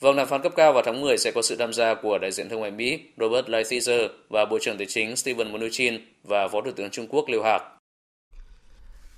Vòng 0.00 0.16
đàm 0.16 0.26
phán 0.26 0.42
cấp 0.42 0.52
cao 0.56 0.72
vào 0.72 0.82
tháng 0.86 1.00
10 1.00 1.18
sẽ 1.18 1.30
có 1.34 1.42
sự 1.42 1.56
tham 1.56 1.72
gia 1.72 1.94
của 1.94 2.18
đại 2.18 2.32
diện 2.32 2.48
thương 2.48 2.60
mại 2.60 2.70
Mỹ 2.70 3.00
Robert 3.18 3.46
Lighthizer 3.46 4.08
và 4.28 4.44
Bộ 4.44 4.58
trưởng 4.60 4.78
Tài 4.78 4.86
chính 4.86 5.16
Steven 5.16 5.52
Mnuchin 5.52 6.00
và 6.24 6.48
Phó 6.48 6.60
Thủ 6.60 6.70
tướng 6.76 6.90
Trung 6.90 7.06
Quốc 7.08 7.24
Liêu 7.28 7.42
Hạc. 7.42 7.62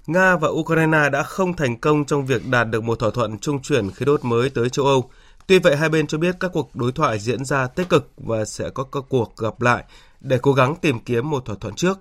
Nga 0.07 0.37
và 0.37 0.49
Ukraine 0.49 1.09
đã 1.12 1.23
không 1.23 1.57
thành 1.57 1.76
công 1.76 2.05
trong 2.05 2.26
việc 2.26 2.43
đạt 2.50 2.67
được 2.71 2.85
một 2.85 2.99
thỏa 2.99 3.11
thuận 3.11 3.38
trung 3.38 3.62
chuyển 3.62 3.91
khí 3.91 4.05
đốt 4.05 4.25
mới 4.25 4.50
tới 4.50 4.71
châu 4.71 4.87
Âu. 4.87 5.11
Tuy 5.47 5.59
vậy, 5.59 5.76
hai 5.76 5.88
bên 5.88 6.07
cho 6.07 6.19
biết 6.19 6.37
các 6.41 6.50
cuộc 6.55 6.76
đối 6.76 6.93
thoại 6.93 7.19
diễn 7.19 7.45
ra 7.45 7.67
tích 7.67 7.88
cực 7.88 8.11
và 8.17 8.45
sẽ 8.45 8.71
có 8.75 8.85
các 8.85 9.05
cuộc 9.09 9.37
gặp 9.37 9.61
lại 9.61 9.85
để 10.21 10.38
cố 10.43 10.52
gắng 10.52 10.76
tìm 10.76 10.99
kiếm 10.99 11.31
một 11.31 11.45
thỏa 11.45 11.57
thuận 11.61 11.75
trước 11.75 11.99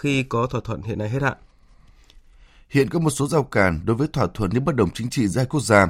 khi 0.00 0.22
có 0.22 0.46
thỏa 0.46 0.60
thuận 0.64 0.82
hiện 0.82 0.98
nay 0.98 1.08
hết 1.08 1.22
hạn. 1.22 1.36
Hiện 2.68 2.88
có 2.88 2.98
một 2.98 3.10
số 3.10 3.26
rào 3.26 3.42
cản 3.42 3.80
đối 3.84 3.96
với 3.96 4.08
thỏa 4.08 4.26
thuận 4.34 4.50
những 4.50 4.64
bất 4.64 4.74
đồng 4.76 4.90
chính 4.90 5.10
trị 5.10 5.28
giữa 5.28 5.44
quốc 5.44 5.60
gia. 5.60 5.86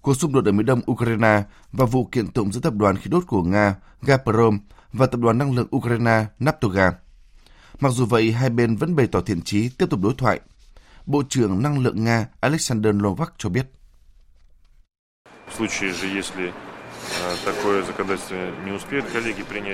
Cuộc 0.00 0.14
xung 0.14 0.32
đột 0.32 0.44
ở 0.44 0.52
miền 0.52 0.66
đông 0.66 0.80
Ukraine 0.90 1.42
và 1.72 1.84
vụ 1.84 2.08
kiện 2.12 2.26
tụng 2.28 2.52
giữa 2.52 2.60
tập 2.60 2.74
đoàn 2.74 2.96
khí 2.96 3.10
đốt 3.10 3.24
của 3.26 3.42
Nga 3.42 3.74
Gazprom 4.02 4.58
và 4.92 5.06
tập 5.06 5.20
đoàn 5.20 5.38
năng 5.38 5.54
lượng 5.54 5.76
Ukraine 5.76 6.26
Naftogaz. 6.40 6.92
Mặc 7.80 7.92
dù 7.92 8.06
vậy, 8.06 8.32
hai 8.32 8.50
bên 8.50 8.76
vẫn 8.76 8.96
bày 8.96 9.06
tỏ 9.06 9.20
thiện 9.20 9.40
chí 9.42 9.68
tiếp 9.68 9.86
tục 9.90 10.00
đối 10.02 10.14
thoại. 10.14 10.40
Bộ 11.06 11.22
trưởng 11.28 11.62
Năng 11.62 11.78
lượng 11.78 12.04
Nga 12.04 12.26
Alexander 12.40 12.94
Novak 12.94 13.34
cho 13.38 13.48
biết. 13.48 13.66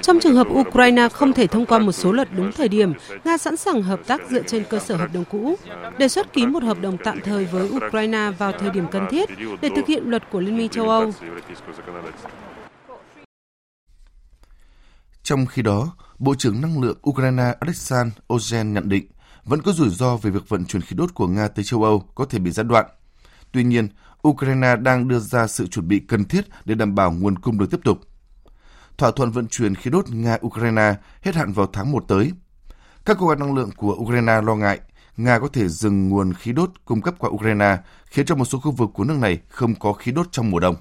Trong 0.02 0.20
trường 0.20 0.36
hợp 0.36 0.46
Ukraine 0.50 1.08
không 1.08 1.32
thể 1.32 1.46
thông 1.46 1.66
qua 1.66 1.78
một 1.78 1.92
số 1.92 2.12
luật 2.12 2.28
đúng 2.36 2.52
thời 2.52 2.68
điểm, 2.68 2.92
Nga 3.24 3.38
sẵn 3.38 3.56
sàng 3.56 3.82
hợp 3.82 4.00
tác 4.06 4.20
dựa 4.30 4.42
trên 4.42 4.64
cơ 4.70 4.78
sở 4.78 4.96
hợp 4.96 5.08
đồng 5.14 5.24
cũ, 5.24 5.56
đề 5.98 6.08
xuất 6.08 6.32
ký 6.32 6.46
một 6.46 6.62
hợp 6.62 6.80
đồng 6.80 6.96
tạm 7.04 7.20
thời 7.24 7.44
với 7.44 7.68
Ukraine 7.70 8.30
vào 8.38 8.52
thời 8.52 8.70
điểm 8.70 8.86
cần 8.90 9.06
thiết 9.10 9.28
để 9.60 9.70
thực 9.76 9.86
hiện 9.86 10.10
luật 10.10 10.30
của 10.30 10.40
Liên 10.40 10.56
minh 10.56 10.68
châu 10.68 10.88
Âu. 10.88 11.12
Trong 15.22 15.46
khi 15.46 15.62
đó, 15.62 15.96
Bộ 16.18 16.34
trưởng 16.34 16.60
Năng 16.60 16.82
lượng 16.82 16.98
Ukraine 17.10 17.54
Alexander 17.60 18.14
Ozen 18.28 18.72
nhận 18.72 18.88
định 18.88 19.06
vẫn 19.44 19.62
có 19.62 19.72
rủi 19.72 19.88
ro 19.88 20.16
về 20.16 20.30
việc 20.30 20.48
vận 20.48 20.64
chuyển 20.64 20.82
khí 20.82 20.96
đốt 20.96 21.14
của 21.14 21.26
Nga 21.26 21.48
tới 21.48 21.64
châu 21.64 21.82
Âu 21.82 22.04
có 22.14 22.24
thể 22.24 22.38
bị 22.38 22.50
gián 22.50 22.68
đoạn. 22.68 22.86
Tuy 23.54 23.64
nhiên, 23.64 23.88
Ukraine 24.28 24.76
đang 24.76 25.08
đưa 25.08 25.18
ra 25.18 25.46
sự 25.46 25.66
chuẩn 25.66 25.88
bị 25.88 26.00
cần 26.08 26.24
thiết 26.24 26.44
để 26.64 26.74
đảm 26.74 26.94
bảo 26.94 27.12
nguồn 27.12 27.38
cung 27.38 27.58
được 27.58 27.70
tiếp 27.70 27.80
tục. 27.84 27.98
Thỏa 28.98 29.10
thuận 29.10 29.30
vận 29.30 29.46
chuyển 29.46 29.74
khí 29.74 29.90
đốt 29.90 30.06
Nga-Ukraine 30.06 30.94
hết 31.22 31.34
hạn 31.34 31.52
vào 31.52 31.66
tháng 31.72 31.92
1 31.92 32.04
tới. 32.08 32.32
Các 33.04 33.18
cơ 33.20 33.26
quan 33.26 33.38
năng 33.38 33.54
lượng 33.54 33.70
của 33.76 33.94
Ukraine 33.94 34.40
lo 34.40 34.54
ngại 34.54 34.80
Nga 35.16 35.38
có 35.38 35.48
thể 35.52 35.68
dừng 35.68 36.08
nguồn 36.08 36.32
khí 36.34 36.52
đốt 36.52 36.70
cung 36.84 37.02
cấp 37.02 37.14
qua 37.18 37.30
Ukraine, 37.30 37.76
khiến 38.06 38.26
cho 38.26 38.34
một 38.34 38.44
số 38.44 38.60
khu 38.60 38.70
vực 38.70 38.90
của 38.94 39.04
nước 39.04 39.16
này 39.18 39.38
không 39.48 39.74
có 39.74 39.92
khí 39.92 40.12
đốt 40.12 40.26
trong 40.32 40.50
mùa 40.50 40.60
đông. 40.60 40.76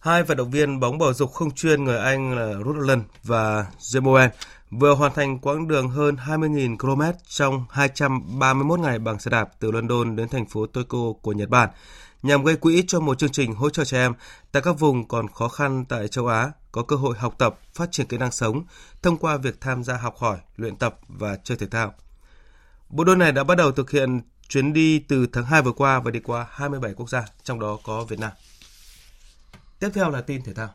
Hai 0.00 0.22
vận 0.22 0.36
động 0.36 0.50
viên 0.50 0.80
bóng 0.80 0.98
bầu 0.98 1.12
dục 1.12 1.32
không 1.32 1.50
chuyên 1.50 1.84
người 1.84 1.98
Anh 1.98 2.36
là 2.36 2.54
Rutland 2.64 3.02
và 3.22 3.66
Jemoen 3.78 4.28
vừa 4.70 4.94
hoàn 4.94 5.12
thành 5.14 5.38
quãng 5.38 5.68
đường 5.68 5.88
hơn 5.88 6.16
20.000 6.16 6.76
km 6.78 7.18
trong 7.28 7.64
231 7.70 8.80
ngày 8.80 8.98
bằng 8.98 9.18
xe 9.18 9.30
đạp 9.30 9.50
từ 9.58 9.70
London 9.70 10.16
đến 10.16 10.28
thành 10.28 10.46
phố 10.46 10.66
Tokyo 10.66 11.12
của 11.22 11.32
Nhật 11.32 11.48
Bản 11.48 11.70
nhằm 12.22 12.44
gây 12.44 12.56
quỹ 12.56 12.84
cho 12.86 13.00
một 13.00 13.18
chương 13.18 13.32
trình 13.32 13.54
hỗ 13.54 13.70
trợ 13.70 13.84
trẻ 13.84 13.98
em 13.98 14.12
tại 14.52 14.62
các 14.62 14.78
vùng 14.78 15.08
còn 15.08 15.28
khó 15.28 15.48
khăn 15.48 15.84
tại 15.88 16.08
châu 16.08 16.26
Á 16.26 16.52
có 16.72 16.82
cơ 16.82 16.96
hội 16.96 17.18
học 17.18 17.34
tập, 17.38 17.58
phát 17.74 17.92
triển 17.92 18.06
kỹ 18.06 18.18
năng 18.18 18.32
sống 18.32 18.64
thông 19.02 19.16
qua 19.16 19.36
việc 19.36 19.60
tham 19.60 19.84
gia 19.84 19.96
học 19.96 20.16
hỏi, 20.18 20.38
luyện 20.56 20.76
tập 20.76 20.98
và 21.08 21.36
chơi 21.44 21.58
thể 21.58 21.66
thao. 21.66 21.94
Bộ 22.88 23.04
đôi 23.04 23.16
này 23.16 23.32
đã 23.32 23.44
bắt 23.44 23.54
đầu 23.54 23.72
thực 23.72 23.90
hiện 23.90 24.20
chuyến 24.48 24.72
đi 24.72 24.98
từ 24.98 25.26
tháng 25.32 25.44
2 25.44 25.62
vừa 25.62 25.72
qua 25.72 26.00
và 26.00 26.10
đi 26.10 26.20
qua 26.20 26.46
27 26.50 26.94
quốc 26.94 27.10
gia, 27.10 27.24
trong 27.42 27.60
đó 27.60 27.78
có 27.84 28.04
Việt 28.04 28.18
Nam. 28.18 28.30
Tiếp 29.78 29.88
theo 29.94 30.10
là 30.10 30.20
tin 30.20 30.42
thể 30.42 30.54
thao. 30.54 30.68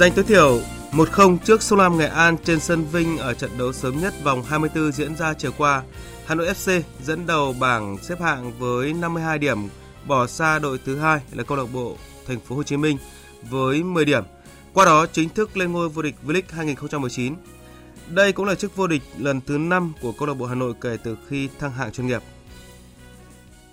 Giành 0.00 0.12
tối 0.12 0.24
thiểu 0.24 0.60
1-0 0.92 1.38
trước 1.38 1.62
Sông 1.62 1.78
Lam 1.78 1.98
Nghệ 1.98 2.06
An 2.06 2.36
trên 2.44 2.60
sân 2.60 2.84
Vinh 2.84 3.18
ở 3.18 3.34
trận 3.34 3.50
đấu 3.58 3.72
sớm 3.72 4.00
nhất 4.00 4.14
vòng 4.24 4.42
24 4.42 4.92
diễn 4.92 5.16
ra 5.16 5.34
chiều 5.34 5.50
qua. 5.58 5.82
Hà 6.26 6.34
Nội 6.34 6.46
FC 6.46 6.82
dẫn 7.02 7.26
đầu 7.26 7.54
bảng 7.60 7.98
xếp 8.02 8.20
hạng 8.20 8.58
với 8.58 8.92
52 8.92 9.38
điểm, 9.38 9.58
bỏ 10.06 10.26
xa 10.26 10.58
đội 10.58 10.80
thứ 10.84 10.96
hai 10.98 11.20
là 11.32 11.42
câu 11.42 11.58
lạc 11.58 11.64
bộ 11.72 11.96
Thành 12.26 12.40
phố 12.40 12.56
Hồ 12.56 12.62
Chí 12.62 12.76
Minh 12.76 12.98
với 13.50 13.82
10 13.82 14.04
điểm. 14.04 14.24
Qua 14.74 14.84
đó 14.84 15.06
chính 15.06 15.28
thức 15.28 15.56
lên 15.56 15.72
ngôi 15.72 15.88
vô 15.88 16.02
địch 16.02 16.14
V-League 16.26 16.42
2019. 16.50 17.34
Đây 18.08 18.32
cũng 18.32 18.46
là 18.46 18.54
chức 18.54 18.76
vô 18.76 18.86
địch 18.86 19.02
lần 19.18 19.40
thứ 19.40 19.58
5 19.58 19.92
của 20.02 20.12
câu 20.12 20.28
lạc 20.28 20.34
bộ 20.34 20.46
Hà 20.46 20.54
Nội 20.54 20.74
kể 20.80 20.96
từ 21.04 21.16
khi 21.28 21.48
thăng 21.58 21.72
hạng 21.72 21.92
chuyên 21.92 22.06
nghiệp. 22.06 22.22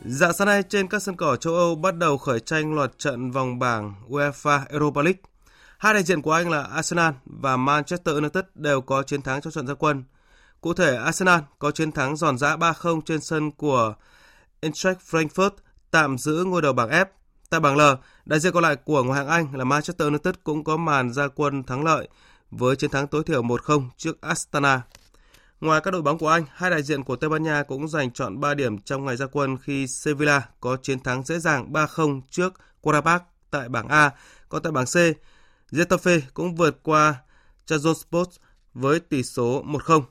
Dạng 0.06 0.34
sáng 0.34 0.48
nay 0.48 0.64
trên 0.70 0.88
các 0.88 1.04
sân 1.04 1.16
cỏ 1.16 1.36
châu 1.36 1.56
Âu 1.56 1.76
bắt 1.76 1.96
đầu 1.96 2.18
khởi 2.18 2.40
tranh 2.40 2.74
loạt 2.74 2.92
trận 2.98 3.32
vòng 3.32 3.60
bảng 3.60 3.94
UEFA 4.10 4.60
Europa 4.70 5.02
League. 5.02 5.20
Hai 5.78 5.94
đại 5.94 6.04
diện 6.04 6.22
của 6.22 6.32
Anh 6.32 6.50
là 6.50 6.64
Arsenal 6.64 7.14
và 7.26 7.58
Manchester 7.58 8.16
United 8.16 8.44
đều 8.56 8.82
có 8.82 9.04
chiến 9.04 9.22
thắng 9.22 9.42
trong 9.42 9.54
trận 9.54 9.68
gia 9.68 9.74
quân. 9.74 10.04
Cụ 10.62 10.74
thể, 10.74 10.96
Arsenal 10.96 11.40
có 11.60 11.72
chiến 11.72 11.92
thắng 11.92 12.16
giòn 12.16 12.38
giã 12.38 12.56
3-0 12.56 13.02
trên 13.02 13.22
sân 13.22 13.52
của 13.52 13.94
Eintracht 14.60 15.00
Frankfurt 15.12 15.50
tạm 15.92 16.18
giữ 16.18 16.44
ngôi 16.44 16.62
đầu 16.62 16.74
bảng 16.74 16.90
F. 16.90 17.06
Tại 17.50 17.60
bảng 17.60 17.78
L, 17.78 17.82
đại 18.26 18.40
diện 18.40 18.54
còn 18.54 18.64
lại 18.64 18.76
của 18.76 19.04
ngoại 19.04 19.18
hạng 19.18 19.28
Anh 19.28 19.56
là 19.56 19.64
Manchester 19.64 20.08
United 20.08 20.36
cũng 20.44 20.64
có 20.64 20.78
màn 20.78 21.14
gia 21.14 21.28
quân 21.28 21.64
thắng 21.64 21.84
lợi 21.84 22.08
với 22.52 22.76
chiến 22.76 22.90
thắng 22.90 23.08
tối 23.08 23.24
thiểu 23.24 23.44
1-0 23.44 23.90
trước 23.98 24.22
Astana. 24.22 24.82
Ngoài 25.62 25.82
các 25.82 25.92
đội 25.92 26.02
bóng 26.02 26.18
của 26.18 26.30
Anh, 26.30 26.46
hai 26.54 26.70
đại 26.70 26.84
diện 26.84 27.04
của 27.04 27.16
Tây 27.16 27.30
Ban 27.30 27.44
Nha 27.44 27.64
cũng 27.64 27.88
giành 27.88 28.12
chọn 28.12 28.40
3 28.40 28.54
điểm 28.54 28.78
trong 28.78 29.06
ngày 29.06 29.18
gia 29.18 29.28
quân 29.28 29.58
khi 29.58 29.88
Sevilla 29.88 30.42
có 30.60 30.78
chiến 30.82 31.00
thắng 31.00 31.24
dễ 31.24 31.40
dàng 31.40 31.74
3-0 31.74 32.22
trước 32.30 32.54
Qarabağ 32.82 33.20
tại 33.52 33.70
bảng 33.70 33.88
A. 33.88 34.12
Còn 34.50 34.64
tại 34.64 34.72
bảng 34.72 34.86
C, 34.86 34.96
Getafe 35.72 36.20
cũng 36.34 36.56
vượt 36.56 36.80
qua 36.84 37.16
Trabzonspor 37.68 38.26
với 38.74 39.00
tỷ 39.00 39.24
số 39.24 39.64
1-0. 39.64 40.02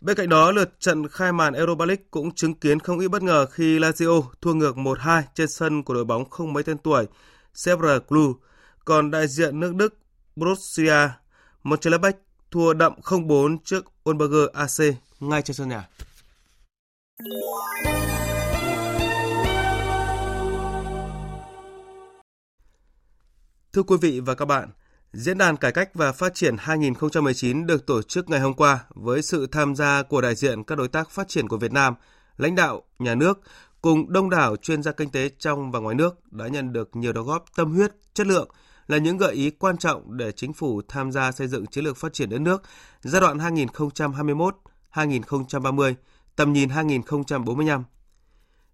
Bên 0.00 0.16
cạnh 0.16 0.28
đó, 0.28 0.52
lượt 0.52 0.80
trận 0.80 1.08
khai 1.08 1.32
màn 1.32 1.54
Europa 1.54 1.84
League 1.84 2.04
cũng 2.10 2.34
chứng 2.34 2.54
kiến 2.54 2.80
không 2.80 2.98
ít 2.98 3.08
bất 3.08 3.22
ngờ 3.22 3.46
khi 3.46 3.78
Lazio 3.78 4.22
thua 4.40 4.54
ngược 4.54 4.76
1-2 4.76 5.22
trên 5.34 5.48
sân 5.48 5.82
của 5.82 5.94
đội 5.94 6.04
bóng 6.04 6.30
không 6.30 6.52
mấy 6.52 6.62
tên 6.62 6.78
tuổi 6.78 7.06
Sevre 7.54 7.98
Club. 7.98 8.36
Còn 8.84 9.10
đại 9.10 9.28
diện 9.28 9.60
nước 9.60 9.74
Đức 9.74 9.94
Borussia 10.36 11.08
Mönchengladbach 11.62 12.16
thua 12.50 12.72
đậm 12.72 12.92
0-4 13.02 13.58
trước 13.64 13.84
Olberger 14.10 14.48
AC 14.52 14.96
ngay 15.20 15.42
trên 15.42 15.54
sân 15.54 15.68
nhà. 15.68 15.88
Thưa 23.74 23.82
quý 23.82 23.96
vị 24.00 24.20
và 24.20 24.34
các 24.34 24.44
bạn, 24.44 24.68
Diễn 25.12 25.38
đàn 25.38 25.56
Cải 25.56 25.72
cách 25.72 25.90
và 25.94 26.12
Phát 26.12 26.34
triển 26.34 26.56
2019 26.58 27.66
được 27.66 27.86
tổ 27.86 28.02
chức 28.02 28.30
ngày 28.30 28.40
hôm 28.40 28.54
qua 28.54 28.84
với 28.94 29.22
sự 29.22 29.46
tham 29.46 29.74
gia 29.74 30.02
của 30.02 30.20
đại 30.20 30.34
diện 30.34 30.64
các 30.64 30.78
đối 30.78 30.88
tác 30.88 31.10
phát 31.10 31.28
triển 31.28 31.48
của 31.48 31.56
Việt 31.56 31.72
Nam, 31.72 31.94
lãnh 32.36 32.54
đạo, 32.54 32.82
nhà 32.98 33.14
nước 33.14 33.40
cùng 33.82 34.12
đông 34.12 34.30
đảo 34.30 34.56
chuyên 34.56 34.82
gia 34.82 34.92
kinh 34.92 35.10
tế 35.10 35.30
trong 35.38 35.70
và 35.70 35.78
ngoài 35.78 35.94
nước 35.94 36.32
đã 36.32 36.48
nhận 36.48 36.72
được 36.72 36.96
nhiều 36.96 37.12
đóng 37.12 37.26
góp 37.26 37.44
tâm 37.56 37.72
huyết, 37.72 37.92
chất 38.14 38.26
lượng 38.26 38.48
là 38.86 38.98
những 38.98 39.16
gợi 39.16 39.34
ý 39.34 39.50
quan 39.50 39.76
trọng 39.76 40.16
để 40.16 40.32
chính 40.32 40.52
phủ 40.52 40.80
tham 40.88 41.12
gia 41.12 41.32
xây 41.32 41.48
dựng 41.48 41.66
chiến 41.66 41.84
lược 41.84 41.96
phát 41.96 42.12
triển 42.12 42.30
đất 42.30 42.40
nước 42.40 42.62
giai 43.00 43.20
đoạn 43.20 43.38
2021-2030 44.92 45.94
tầm 46.36 46.52
nhìn 46.52 46.68
2045. 46.68 47.84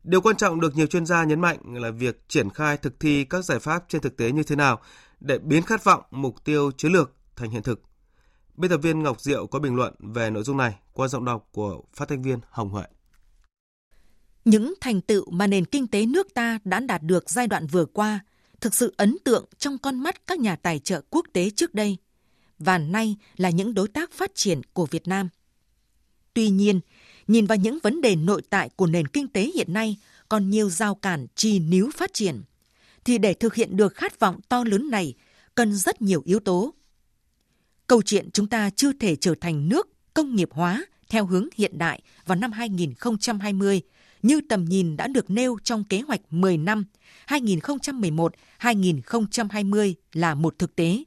Điều 0.04 0.20
quan 0.20 0.36
trọng 0.36 0.60
được 0.60 0.76
nhiều 0.76 0.86
chuyên 0.86 1.06
gia 1.06 1.24
nhấn 1.24 1.40
mạnh 1.40 1.58
là 1.64 1.90
việc 1.90 2.28
triển 2.28 2.50
khai 2.50 2.76
thực 2.76 3.00
thi 3.00 3.24
các 3.24 3.44
giải 3.44 3.58
pháp 3.58 3.84
trên 3.88 4.02
thực 4.02 4.16
tế 4.16 4.32
như 4.32 4.42
thế 4.42 4.56
nào 4.56 4.80
để 5.20 5.38
biến 5.38 5.62
khát 5.62 5.84
vọng 5.84 6.02
mục 6.10 6.44
tiêu 6.44 6.70
chiến 6.76 6.92
lược 6.92 7.12
thành 7.36 7.50
hiện 7.50 7.62
thực. 7.62 7.82
Biên 8.56 8.70
tập 8.70 8.78
viên 8.82 9.02
Ngọc 9.02 9.20
Diệu 9.20 9.46
có 9.46 9.58
bình 9.58 9.76
luận 9.76 9.94
về 9.98 10.30
nội 10.30 10.42
dung 10.42 10.56
này 10.56 10.74
qua 10.92 11.08
giọng 11.08 11.24
đọc 11.24 11.48
của 11.52 11.82
phát 11.94 12.08
thanh 12.08 12.22
viên 12.22 12.38
Hồng 12.50 12.68
Huệ. 12.68 12.84
Những 14.44 14.74
thành 14.80 15.00
tựu 15.00 15.30
mà 15.30 15.46
nền 15.46 15.64
kinh 15.64 15.86
tế 15.86 16.06
nước 16.06 16.34
ta 16.34 16.58
đã 16.64 16.80
đạt 16.80 17.02
được 17.02 17.30
giai 17.30 17.46
đoạn 17.46 17.66
vừa 17.66 17.84
qua 17.84 18.20
thực 18.60 18.74
sự 18.74 18.94
ấn 18.96 19.16
tượng 19.24 19.44
trong 19.58 19.78
con 19.78 20.00
mắt 20.00 20.26
các 20.26 20.38
nhà 20.38 20.56
tài 20.56 20.78
trợ 20.78 21.02
quốc 21.10 21.26
tế 21.32 21.50
trước 21.50 21.74
đây 21.74 21.96
và 22.58 22.78
nay 22.78 23.16
là 23.36 23.50
những 23.50 23.74
đối 23.74 23.88
tác 23.88 24.12
phát 24.12 24.30
triển 24.34 24.60
của 24.72 24.86
Việt 24.86 25.08
Nam. 25.08 25.28
Tuy 26.34 26.50
nhiên, 26.50 26.80
nhìn 27.30 27.46
vào 27.46 27.58
những 27.58 27.78
vấn 27.82 28.00
đề 28.00 28.16
nội 28.16 28.42
tại 28.50 28.70
của 28.76 28.86
nền 28.86 29.06
kinh 29.06 29.28
tế 29.28 29.50
hiện 29.54 29.72
nay 29.72 29.96
còn 30.28 30.50
nhiều 30.50 30.70
giao 30.70 30.94
cản 30.94 31.26
trì 31.34 31.58
níu 31.58 31.90
phát 31.96 32.12
triển, 32.12 32.42
thì 33.04 33.18
để 33.18 33.34
thực 33.34 33.54
hiện 33.54 33.76
được 33.76 33.94
khát 33.94 34.20
vọng 34.20 34.40
to 34.48 34.64
lớn 34.64 34.90
này 34.90 35.14
cần 35.54 35.74
rất 35.74 36.02
nhiều 36.02 36.22
yếu 36.24 36.40
tố. 36.40 36.74
Câu 37.86 38.02
chuyện 38.02 38.30
chúng 38.32 38.46
ta 38.46 38.70
chưa 38.70 38.92
thể 38.92 39.16
trở 39.16 39.34
thành 39.40 39.68
nước 39.68 39.88
công 40.14 40.36
nghiệp 40.36 40.48
hóa 40.52 40.84
theo 41.08 41.26
hướng 41.26 41.48
hiện 41.56 41.78
đại 41.78 42.02
vào 42.26 42.38
năm 42.38 42.52
2020 42.52 43.82
như 44.22 44.40
tầm 44.48 44.64
nhìn 44.64 44.96
đã 44.96 45.06
được 45.06 45.30
nêu 45.30 45.56
trong 45.64 45.84
kế 45.84 46.00
hoạch 46.00 46.20
10 46.30 46.56
năm 46.56 46.84
2011-2020 47.26 49.94
là 50.12 50.34
một 50.34 50.58
thực 50.58 50.76
tế. 50.76 51.04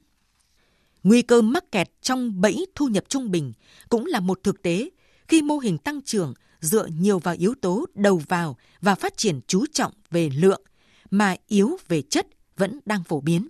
Nguy 1.02 1.22
cơ 1.22 1.42
mắc 1.42 1.72
kẹt 1.72 1.90
trong 2.02 2.40
bẫy 2.40 2.66
thu 2.74 2.88
nhập 2.88 3.04
trung 3.08 3.30
bình 3.30 3.52
cũng 3.88 4.06
là 4.06 4.20
một 4.20 4.40
thực 4.42 4.62
tế 4.62 4.90
khi 5.28 5.42
mô 5.42 5.58
hình 5.58 5.78
tăng 5.78 6.02
trưởng 6.02 6.34
dựa 6.60 6.86
nhiều 6.86 7.18
vào 7.18 7.34
yếu 7.38 7.54
tố 7.60 7.86
đầu 7.94 8.22
vào 8.28 8.56
và 8.80 8.94
phát 8.94 9.16
triển 9.16 9.40
chú 9.46 9.64
trọng 9.72 9.92
về 10.10 10.30
lượng 10.36 10.62
mà 11.10 11.36
yếu 11.46 11.76
về 11.88 12.02
chất 12.02 12.26
vẫn 12.56 12.80
đang 12.86 13.04
phổ 13.04 13.20
biến. 13.20 13.48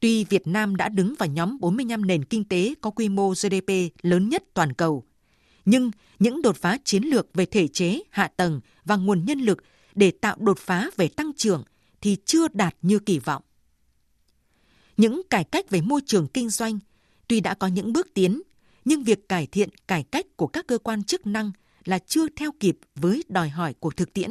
Tuy 0.00 0.24
Việt 0.24 0.46
Nam 0.46 0.76
đã 0.76 0.88
đứng 0.88 1.14
vào 1.18 1.28
nhóm 1.28 1.60
45 1.60 2.06
nền 2.06 2.24
kinh 2.24 2.44
tế 2.44 2.74
có 2.80 2.90
quy 2.90 3.08
mô 3.08 3.30
GDP 3.30 3.70
lớn 4.02 4.28
nhất 4.28 4.42
toàn 4.54 4.72
cầu, 4.72 5.04
nhưng 5.64 5.90
những 6.18 6.42
đột 6.42 6.56
phá 6.56 6.78
chiến 6.84 7.02
lược 7.02 7.34
về 7.34 7.46
thể 7.46 7.68
chế, 7.68 8.00
hạ 8.10 8.30
tầng 8.36 8.60
và 8.84 8.96
nguồn 8.96 9.24
nhân 9.24 9.38
lực 9.38 9.58
để 9.94 10.10
tạo 10.10 10.36
đột 10.40 10.58
phá 10.58 10.90
về 10.96 11.08
tăng 11.08 11.32
trưởng 11.36 11.64
thì 12.00 12.16
chưa 12.24 12.48
đạt 12.52 12.76
như 12.82 12.98
kỳ 12.98 13.18
vọng. 13.18 13.42
Những 14.96 15.22
cải 15.30 15.44
cách 15.44 15.70
về 15.70 15.80
môi 15.80 16.00
trường 16.06 16.26
kinh 16.28 16.50
doanh 16.50 16.78
tuy 17.28 17.40
đã 17.40 17.54
có 17.54 17.66
những 17.66 17.92
bước 17.92 18.14
tiến, 18.14 18.42
nhưng 18.84 19.04
việc 19.04 19.28
cải 19.28 19.46
thiện 19.46 19.68
cải 19.88 20.02
cách 20.02 20.26
của 20.36 20.46
các 20.46 20.66
cơ 20.66 20.78
quan 20.78 21.04
chức 21.04 21.26
năng 21.26 21.52
là 21.84 21.98
chưa 21.98 22.28
theo 22.36 22.50
kịp 22.60 22.78
với 22.94 23.24
đòi 23.28 23.48
hỏi 23.48 23.74
của 23.74 23.90
thực 23.90 24.12
tiễn. 24.12 24.30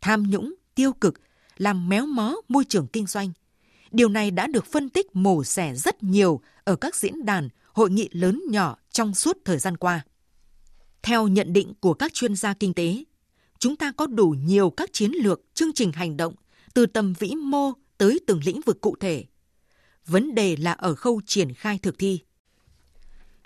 Tham 0.00 0.22
nhũng, 0.30 0.54
tiêu 0.74 0.92
cực 0.92 1.20
làm 1.56 1.88
méo 1.88 2.06
mó 2.06 2.36
môi 2.48 2.64
trường 2.68 2.86
kinh 2.86 3.06
doanh. 3.06 3.32
Điều 3.90 4.08
này 4.08 4.30
đã 4.30 4.46
được 4.46 4.66
phân 4.66 4.88
tích 4.88 5.16
mổ 5.16 5.44
xẻ 5.44 5.74
rất 5.74 6.02
nhiều 6.02 6.40
ở 6.64 6.76
các 6.76 6.96
diễn 6.96 7.24
đàn, 7.24 7.48
hội 7.72 7.90
nghị 7.90 8.08
lớn 8.12 8.42
nhỏ 8.48 8.76
trong 8.90 9.14
suốt 9.14 9.38
thời 9.44 9.58
gian 9.58 9.76
qua. 9.76 10.04
Theo 11.02 11.28
nhận 11.28 11.52
định 11.52 11.72
của 11.80 11.94
các 11.94 12.14
chuyên 12.14 12.36
gia 12.36 12.54
kinh 12.54 12.74
tế, 12.74 13.04
chúng 13.58 13.76
ta 13.76 13.92
có 13.92 14.06
đủ 14.06 14.34
nhiều 14.44 14.70
các 14.70 14.90
chiến 14.92 15.12
lược, 15.22 15.40
chương 15.54 15.72
trình 15.72 15.92
hành 15.92 16.16
động 16.16 16.34
từ 16.74 16.86
tầm 16.86 17.14
vĩ 17.18 17.34
mô 17.34 17.72
tới 17.98 18.20
từng 18.26 18.40
lĩnh 18.44 18.60
vực 18.66 18.80
cụ 18.80 18.96
thể. 19.00 19.24
Vấn 20.06 20.34
đề 20.34 20.56
là 20.56 20.72
ở 20.72 20.94
khâu 20.94 21.20
triển 21.26 21.54
khai 21.54 21.78
thực 21.78 21.98
thi. 21.98 22.20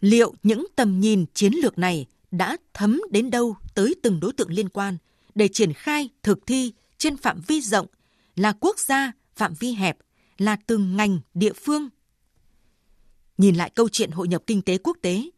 Liệu 0.04 0.34
những 0.42 0.66
tầm 0.76 1.00
nhìn 1.00 1.24
chiến 1.34 1.52
lược 1.62 1.78
này 1.78 2.06
đã 2.30 2.56
thấm 2.74 3.00
đến 3.10 3.30
đâu 3.30 3.56
tới 3.74 3.94
từng 4.02 4.20
đối 4.20 4.32
tượng 4.32 4.50
liên 4.50 4.68
quan 4.68 4.96
để 5.34 5.48
triển 5.48 5.72
khai 5.72 6.08
thực 6.22 6.46
thi 6.46 6.72
trên 6.98 7.16
phạm 7.16 7.40
vi 7.46 7.60
rộng 7.60 7.86
là 8.36 8.52
quốc 8.60 8.78
gia, 8.78 9.12
phạm 9.34 9.54
vi 9.54 9.72
hẹp 9.72 9.98
là 10.38 10.56
từng 10.66 10.96
ngành, 10.96 11.20
địa 11.34 11.52
phương. 11.52 11.88
Nhìn 13.38 13.54
lại 13.54 13.70
câu 13.74 13.88
chuyện 13.88 14.10
hội 14.10 14.28
nhập 14.28 14.42
kinh 14.46 14.62
tế 14.62 14.78
quốc 14.78 14.96
tế, 15.02 15.30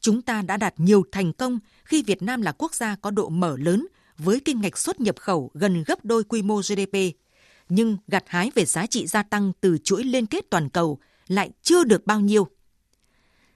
chúng 0.00 0.22
ta 0.22 0.42
đã 0.42 0.56
đạt 0.56 0.74
nhiều 0.76 1.04
thành 1.12 1.32
công 1.32 1.58
khi 1.84 2.02
Việt 2.02 2.22
Nam 2.22 2.42
là 2.42 2.52
quốc 2.52 2.74
gia 2.74 2.96
có 2.96 3.10
độ 3.10 3.28
mở 3.28 3.56
lớn 3.58 3.86
với 4.18 4.40
kinh 4.44 4.60
ngạch 4.60 4.78
xuất 4.78 5.00
nhập 5.00 5.16
khẩu 5.18 5.50
gần 5.54 5.84
gấp 5.86 6.04
đôi 6.04 6.24
quy 6.24 6.42
mô 6.42 6.60
GDP, 6.60 6.96
nhưng 7.68 7.96
gặt 8.08 8.24
hái 8.26 8.50
về 8.54 8.64
giá 8.64 8.86
trị 8.86 9.06
gia 9.06 9.22
tăng 9.22 9.52
từ 9.60 9.78
chuỗi 9.84 10.04
liên 10.04 10.26
kết 10.26 10.44
toàn 10.50 10.70
cầu 10.70 10.98
lại 11.28 11.50
chưa 11.62 11.84
được 11.84 12.06
bao 12.06 12.20
nhiêu. 12.20 12.48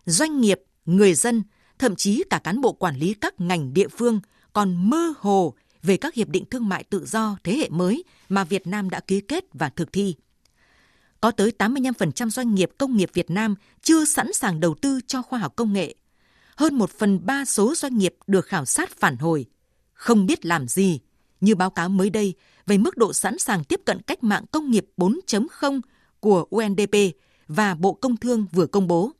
Doanh 0.09 0.41
nghiệp, 0.41 0.61
người 0.87 1.15
dân, 1.15 1.43
thậm 1.79 1.97
chí 1.97 2.25
cả 2.31 2.39
cán 2.39 2.61
bộ 2.61 2.73
quản 2.73 2.97
lý 2.97 3.15
các 3.15 3.41
ngành 3.41 3.75
địa 3.75 3.89
phương 3.89 4.21
còn 4.53 4.91
mơ 4.91 5.13
hồ 5.19 5.55
về 5.83 5.97
các 5.97 6.15
hiệp 6.15 6.29
định 6.29 6.45
thương 6.51 6.69
mại 6.69 6.85
tự 6.85 7.07
do 7.07 7.37
thế 7.45 7.57
hệ 7.57 7.69
mới 7.69 8.05
mà 8.29 8.45
Việt 8.45 8.67
Nam 8.67 8.91
đã 8.91 9.01
ký 9.01 9.21
kết 9.21 9.45
và 9.53 9.69
thực 9.69 9.93
thi. 9.93 10.15
Có 11.21 11.31
tới 11.31 11.53
85% 11.59 12.31
doanh 12.31 12.55
nghiệp 12.55 12.71
công 12.79 12.97
nghiệp 12.97 13.11
Việt 13.15 13.31
Nam 13.31 13.55
chưa 13.83 14.05
sẵn 14.05 14.33
sàng 14.33 14.61
đầu 14.61 14.75
tư 14.75 15.01
cho 15.07 15.23
khoa 15.23 15.39
học 15.39 15.57
công 15.57 15.73
nghệ. 15.73 15.95
Hơn 16.57 16.75
một 16.75 16.91
phần 16.91 17.27
ba 17.27 17.45
số 17.45 17.75
doanh 17.75 17.99
nghiệp 17.99 18.15
được 18.27 18.47
khảo 18.47 18.65
sát 18.65 18.91
phản 18.91 19.17
hồi, 19.17 19.47
không 19.93 20.27
biết 20.27 20.47
làm 20.47 20.69
gì, 20.69 21.01
như 21.41 21.55
báo 21.55 21.71
cáo 21.71 21.89
mới 21.89 22.11
đây 22.11 22.35
về 22.67 22.79
mức 22.79 22.97
độ 22.97 23.13
sẵn 23.13 23.39
sàng 23.39 23.65
tiếp 23.65 23.81
cận 23.87 24.03
cách 24.03 24.25
mạng 24.25 24.45
công 24.51 24.71
nghiệp 24.71 24.87
4.0 24.97 25.81
của 26.21 26.47
UNDP 26.51 26.97
và 27.49 27.75
Bộ 27.75 27.93
Công 27.93 28.17
Thương 28.17 28.47
vừa 28.53 28.67
công 28.67 28.89
bố. 28.89 29.13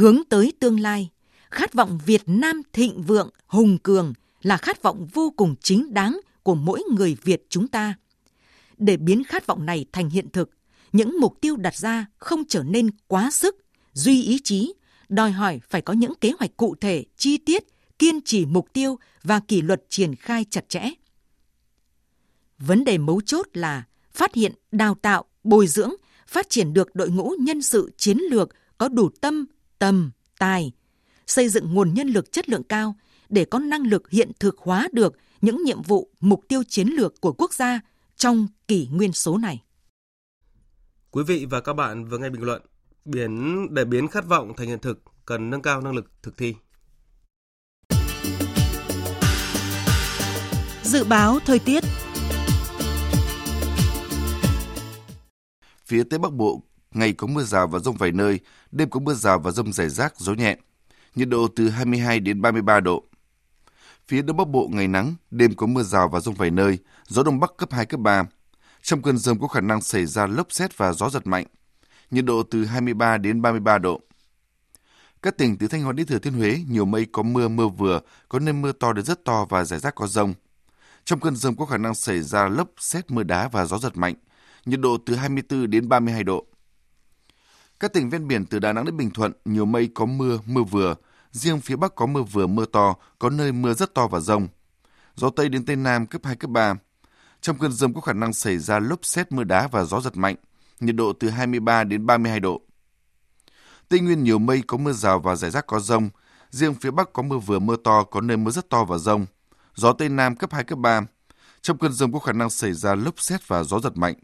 Hướng 0.00 0.24
tới 0.28 0.52
tương 0.60 0.80
lai, 0.80 1.10
khát 1.50 1.74
vọng 1.74 1.98
Việt 2.06 2.22
Nam 2.26 2.62
thịnh 2.72 3.02
vượng, 3.02 3.30
hùng 3.46 3.78
cường 3.78 4.12
là 4.42 4.56
khát 4.56 4.82
vọng 4.82 5.06
vô 5.12 5.32
cùng 5.36 5.54
chính 5.62 5.94
đáng 5.94 6.20
của 6.42 6.54
mỗi 6.54 6.82
người 6.96 7.16
Việt 7.22 7.46
chúng 7.48 7.68
ta. 7.68 7.94
Để 8.78 8.96
biến 8.96 9.24
khát 9.24 9.46
vọng 9.46 9.66
này 9.66 9.84
thành 9.92 10.10
hiện 10.10 10.28
thực, 10.32 10.50
những 10.92 11.20
mục 11.20 11.40
tiêu 11.40 11.56
đặt 11.56 11.76
ra 11.76 12.06
không 12.16 12.44
trở 12.48 12.62
nên 12.62 12.90
quá 13.06 13.30
sức, 13.30 13.56
duy 13.92 14.22
ý 14.22 14.40
chí, 14.44 14.72
đòi 15.08 15.30
hỏi 15.30 15.60
phải 15.68 15.82
có 15.82 15.92
những 15.92 16.14
kế 16.20 16.32
hoạch 16.38 16.56
cụ 16.56 16.74
thể, 16.80 17.04
chi 17.16 17.38
tiết, 17.38 17.64
kiên 17.98 18.20
trì 18.24 18.46
mục 18.46 18.72
tiêu 18.72 18.98
và 19.22 19.40
kỷ 19.40 19.62
luật 19.62 19.82
triển 19.88 20.14
khai 20.14 20.44
chặt 20.50 20.68
chẽ. 20.68 20.90
Vấn 22.58 22.84
đề 22.84 22.98
mấu 22.98 23.20
chốt 23.20 23.46
là 23.52 23.84
phát 24.12 24.34
hiện, 24.34 24.52
đào 24.72 24.94
tạo, 25.02 25.24
bồi 25.44 25.66
dưỡng, 25.66 25.92
phát 26.26 26.50
triển 26.50 26.72
được 26.72 26.94
đội 26.94 27.10
ngũ 27.10 27.34
nhân 27.40 27.62
sự 27.62 27.90
chiến 27.96 28.18
lược 28.30 28.48
có 28.78 28.88
đủ 28.88 29.10
tâm, 29.20 29.46
tầm, 29.80 30.10
tài, 30.38 30.72
xây 31.26 31.48
dựng 31.48 31.74
nguồn 31.74 31.94
nhân 31.94 32.08
lực 32.08 32.32
chất 32.32 32.48
lượng 32.48 32.62
cao 32.62 32.94
để 33.28 33.44
có 33.44 33.58
năng 33.58 33.82
lực 33.82 34.10
hiện 34.10 34.30
thực 34.40 34.58
hóa 34.58 34.88
được 34.92 35.16
những 35.40 35.64
nhiệm 35.64 35.82
vụ, 35.82 36.10
mục 36.20 36.40
tiêu 36.48 36.62
chiến 36.68 36.88
lược 36.88 37.20
của 37.20 37.32
quốc 37.32 37.52
gia 37.52 37.80
trong 38.16 38.46
kỷ 38.68 38.88
nguyên 38.92 39.12
số 39.12 39.38
này. 39.38 39.62
Quý 41.10 41.22
vị 41.26 41.46
và 41.50 41.60
các 41.60 41.72
bạn 41.72 42.04
vừa 42.04 42.18
nghe 42.18 42.30
bình 42.30 42.42
luận 42.42 42.62
biến 43.04 43.66
để 43.70 43.84
biến 43.84 44.08
khát 44.08 44.26
vọng 44.26 44.52
thành 44.56 44.68
hiện 44.68 44.78
thực 44.78 45.02
cần 45.26 45.50
nâng 45.50 45.62
cao 45.62 45.80
năng 45.80 45.94
lực 45.94 46.10
thực 46.22 46.36
thi. 46.36 46.54
Dự 50.82 51.04
báo 51.04 51.38
thời 51.46 51.58
tiết 51.58 51.84
Phía 55.86 56.02
Tây 56.10 56.18
Bắc 56.18 56.32
Bộ, 56.32 56.62
ngày 56.90 57.12
có 57.12 57.26
mưa 57.26 57.42
rào 57.42 57.66
và 57.66 57.78
rông 57.78 57.96
vài 57.96 58.12
nơi, 58.12 58.40
đêm 58.72 58.90
có 58.90 59.00
mưa 59.00 59.14
rào 59.14 59.38
và 59.38 59.50
rông 59.50 59.72
rải 59.72 59.88
rác, 59.88 60.14
gió 60.16 60.34
nhẹ. 60.34 60.56
Nhiệt 61.14 61.28
độ 61.28 61.48
từ 61.56 61.68
22 61.68 62.20
đến 62.20 62.42
33 62.42 62.80
độ. 62.80 63.04
Phía 64.08 64.22
Đông 64.22 64.36
Bắc 64.36 64.48
Bộ 64.48 64.68
ngày 64.72 64.88
nắng, 64.88 65.14
đêm 65.30 65.54
có 65.54 65.66
mưa 65.66 65.82
rào 65.82 66.08
và 66.08 66.20
rông 66.20 66.34
vài 66.34 66.50
nơi, 66.50 66.78
gió 67.08 67.22
Đông 67.22 67.40
Bắc 67.40 67.56
cấp 67.56 67.72
2, 67.72 67.86
cấp 67.86 68.00
3. 68.00 68.24
Trong 68.82 69.02
cơn 69.02 69.18
rông 69.18 69.40
có 69.40 69.48
khả 69.48 69.60
năng 69.60 69.80
xảy 69.80 70.06
ra 70.06 70.26
lốc 70.26 70.52
xét 70.52 70.78
và 70.78 70.92
gió 70.92 71.10
giật 71.10 71.26
mạnh. 71.26 71.46
Nhiệt 72.10 72.24
độ 72.24 72.42
từ 72.42 72.64
23 72.64 73.18
đến 73.18 73.42
33 73.42 73.78
độ. 73.78 74.00
Các 75.22 75.38
tỉnh 75.38 75.58
từ 75.58 75.68
Thanh 75.68 75.82
Hóa 75.82 75.92
đến 75.92 76.06
Thừa 76.06 76.18
Thiên 76.18 76.34
Huế 76.34 76.58
nhiều 76.68 76.84
mây 76.84 77.06
có 77.12 77.22
mưa 77.22 77.48
mưa 77.48 77.68
vừa, 77.68 78.00
có 78.28 78.38
nơi 78.38 78.52
mưa 78.52 78.72
to 78.72 78.92
đến 78.92 79.04
rất 79.04 79.24
to 79.24 79.46
và 79.48 79.64
rải 79.64 79.78
rác 79.78 79.94
có 79.94 80.06
rông. 80.06 80.34
Trong 81.04 81.20
cơn 81.20 81.36
rông 81.36 81.56
có 81.56 81.66
khả 81.66 81.78
năng 81.78 81.94
xảy 81.94 82.20
ra 82.20 82.48
lốc 82.48 82.68
xét 82.78 83.10
mưa 83.10 83.22
đá 83.22 83.48
và 83.48 83.64
gió 83.64 83.78
giật 83.78 83.96
mạnh. 83.96 84.14
Nhiệt 84.64 84.80
độ 84.80 84.96
từ 85.06 85.14
24 85.14 85.70
đến 85.70 85.88
32 85.88 86.24
độ. 86.24 86.46
Các 87.80 87.92
tỉnh 87.92 88.10
ven 88.10 88.28
biển 88.28 88.46
từ 88.46 88.58
Đà 88.58 88.72
Nẵng 88.72 88.84
đến 88.84 88.96
Bình 88.96 89.10
Thuận 89.10 89.32
nhiều 89.44 89.64
mây 89.64 89.90
có 89.94 90.06
mưa, 90.06 90.38
mưa 90.46 90.62
vừa. 90.62 90.94
Riêng 91.32 91.60
phía 91.60 91.76
Bắc 91.76 91.94
có 91.94 92.06
mưa 92.06 92.22
vừa, 92.22 92.46
mưa 92.46 92.66
to, 92.66 92.94
có 93.18 93.30
nơi 93.30 93.52
mưa 93.52 93.74
rất 93.74 93.94
to 93.94 94.06
và 94.06 94.20
rông. 94.20 94.48
Gió 95.14 95.30
Tây 95.30 95.48
đến 95.48 95.64
Tây 95.64 95.76
Nam 95.76 96.06
cấp 96.06 96.20
2, 96.24 96.36
cấp 96.36 96.50
3. 96.50 96.74
Trong 97.40 97.58
cơn 97.58 97.72
rông 97.72 97.94
có 97.94 98.00
khả 98.00 98.12
năng 98.12 98.32
xảy 98.32 98.58
ra 98.58 98.78
lốc 98.78 99.04
xét 99.04 99.32
mưa 99.32 99.44
đá 99.44 99.68
và 99.68 99.84
gió 99.84 100.00
giật 100.00 100.16
mạnh. 100.16 100.36
Nhiệt 100.80 100.96
độ 100.96 101.12
từ 101.12 101.30
23 101.30 101.84
đến 101.84 102.06
32 102.06 102.40
độ. 102.40 102.60
Tây 103.88 104.00
Nguyên 104.00 104.24
nhiều 104.24 104.38
mây 104.38 104.62
có 104.66 104.76
mưa 104.76 104.92
rào 104.92 105.18
và 105.18 105.36
rải 105.36 105.50
rác 105.50 105.66
có 105.66 105.80
rông. 105.80 106.10
Riêng 106.50 106.74
phía 106.74 106.90
Bắc 106.90 107.12
có 107.12 107.22
mưa 107.22 107.38
vừa 107.38 107.58
mưa 107.58 107.76
to, 107.84 108.04
có 108.04 108.20
nơi 108.20 108.36
mưa 108.36 108.50
rất 108.50 108.70
to 108.70 108.84
và 108.84 108.98
rông. 108.98 109.26
Gió 109.74 109.92
Tây 109.92 110.08
Nam 110.08 110.36
cấp 110.36 110.52
2, 110.52 110.64
cấp 110.64 110.78
3. 110.78 111.00
Trong 111.62 111.78
cơn 111.78 111.92
rông 111.92 112.12
có 112.12 112.18
khả 112.18 112.32
năng 112.32 112.50
xảy 112.50 112.72
ra 112.72 112.94
lốc 112.94 113.20
xét 113.20 113.48
và 113.48 113.62
gió 113.62 113.80
giật 113.80 113.96
mạnh. 113.96 114.14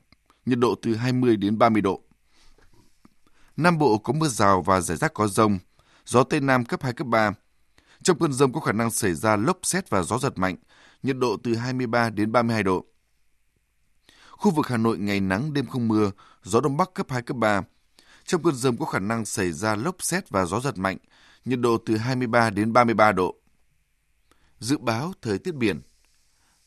Nhiệt 0.46 0.58
độ 0.58 0.74
từ 0.82 0.94
20 0.94 1.36
đến 1.36 1.58
30 1.58 1.82
độ. 1.82 2.00
Nam 3.56 3.78
Bộ 3.78 3.98
có 3.98 4.12
mưa 4.12 4.28
rào 4.28 4.62
và 4.62 4.80
rải 4.80 4.96
rác 4.96 5.14
có 5.14 5.28
rông. 5.28 5.58
Gió 6.06 6.24
Tây 6.24 6.40
Nam 6.40 6.64
cấp 6.64 6.82
2, 6.82 6.92
cấp 6.92 7.06
3. 7.06 7.32
Trong 8.02 8.18
cơn 8.18 8.32
rông 8.32 8.52
có 8.52 8.60
khả 8.60 8.72
năng 8.72 8.90
xảy 8.90 9.14
ra 9.14 9.36
lốc 9.36 9.58
xét 9.62 9.90
và 9.90 10.02
gió 10.02 10.18
giật 10.18 10.38
mạnh, 10.38 10.56
nhiệt 11.02 11.16
độ 11.16 11.36
từ 11.42 11.54
23 11.54 12.10
đến 12.10 12.32
32 12.32 12.62
độ. 12.62 12.84
Khu 14.30 14.50
vực 14.50 14.66
Hà 14.66 14.76
Nội 14.76 14.98
ngày 14.98 15.20
nắng 15.20 15.52
đêm 15.52 15.66
không 15.66 15.88
mưa, 15.88 16.10
gió 16.42 16.60
đông 16.60 16.76
bắc 16.76 16.94
cấp 16.94 17.06
2 17.10 17.22
cấp 17.22 17.36
3. 17.36 17.62
Trong 18.24 18.42
cơn 18.42 18.54
rông 18.54 18.76
có 18.76 18.86
khả 18.86 18.98
năng 18.98 19.24
xảy 19.24 19.52
ra 19.52 19.76
lốc 19.76 19.96
xét 19.98 20.30
và 20.30 20.44
gió 20.44 20.60
giật 20.60 20.78
mạnh, 20.78 20.96
nhiệt 21.44 21.60
độ 21.60 21.78
từ 21.86 21.96
23 21.96 22.50
đến 22.50 22.72
33 22.72 23.12
độ. 23.12 23.36
Dự 24.58 24.78
báo 24.78 25.12
thời 25.22 25.38
tiết 25.38 25.54
biển. 25.54 25.80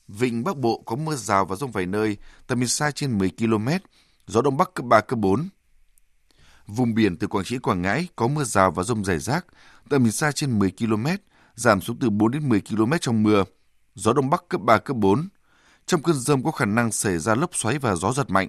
Vịnh 0.07 0.43
Bắc 0.43 0.57
Bộ 0.57 0.83
có 0.85 0.95
mưa 0.95 1.15
rào 1.15 1.45
và 1.45 1.55
rông 1.55 1.71
vài 1.71 1.85
nơi, 1.85 2.17
tầm 2.47 2.59
nhìn 2.59 2.67
xa 2.67 2.91
trên 2.91 3.17
10 3.17 3.31
km, 3.37 3.67
gió 4.27 4.41
đông 4.41 4.57
bắc 4.57 4.73
cấp 4.73 4.85
3 4.85 5.01
cấp 5.01 5.19
4. 5.19 5.49
Vùng 6.75 6.93
biển 6.93 7.17
từ 7.17 7.27
Quảng 7.27 7.45
Trị 7.45 7.57
Quảng 7.57 7.81
Ngãi 7.81 8.07
có 8.15 8.27
mưa 8.27 8.43
rào 8.43 8.71
và 8.71 8.83
rông 8.83 9.05
rải 9.05 9.19
rác, 9.19 9.45
tầm 9.89 10.03
nhìn 10.03 10.11
xa 10.11 10.31
trên 10.31 10.59
10 10.59 10.71
km, 10.71 11.05
giảm 11.55 11.81
xuống 11.81 11.97
từ 11.99 12.09
4 12.09 12.31
đến 12.31 12.49
10 12.49 12.61
km 12.61 12.91
trong 13.01 13.23
mưa, 13.23 13.43
gió 13.95 14.13
đông 14.13 14.29
bắc 14.29 14.43
cấp 14.49 14.61
3 14.61 14.77
cấp 14.77 14.97
4. 14.97 15.27
Trong 15.85 16.03
cơn 16.03 16.15
rông 16.15 16.43
có 16.43 16.51
khả 16.51 16.65
năng 16.65 16.91
xảy 16.91 17.17
ra 17.17 17.35
lốc 17.35 17.55
xoáy 17.55 17.79
và 17.79 17.95
gió 17.95 18.13
giật 18.13 18.29
mạnh. 18.29 18.47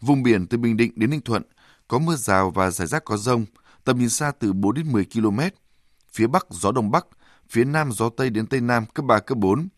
Vùng 0.00 0.22
biển 0.22 0.46
từ 0.46 0.58
Bình 0.58 0.76
Định 0.76 0.92
đến 0.96 1.10
Ninh 1.10 1.20
Thuận 1.20 1.42
có 1.88 1.98
mưa 1.98 2.16
rào 2.16 2.50
và 2.50 2.70
rải 2.70 2.86
rác 2.86 3.04
có 3.04 3.16
rông, 3.16 3.44
tầm 3.84 3.98
nhìn 3.98 4.10
xa 4.10 4.32
từ 4.38 4.52
4 4.52 4.74
đến 4.74 4.92
10 4.92 5.06
km. 5.14 5.40
Phía 6.12 6.26
Bắc 6.26 6.46
gió 6.50 6.72
Đông 6.72 6.90
Bắc, 6.90 7.06
phía 7.48 7.64
Nam 7.64 7.92
gió 7.92 8.08
Tây 8.16 8.30
đến 8.30 8.46
Tây 8.46 8.60
Nam 8.60 8.86
cấp 8.86 9.04
3, 9.04 9.18
cấp 9.18 9.38
4. 9.38 9.68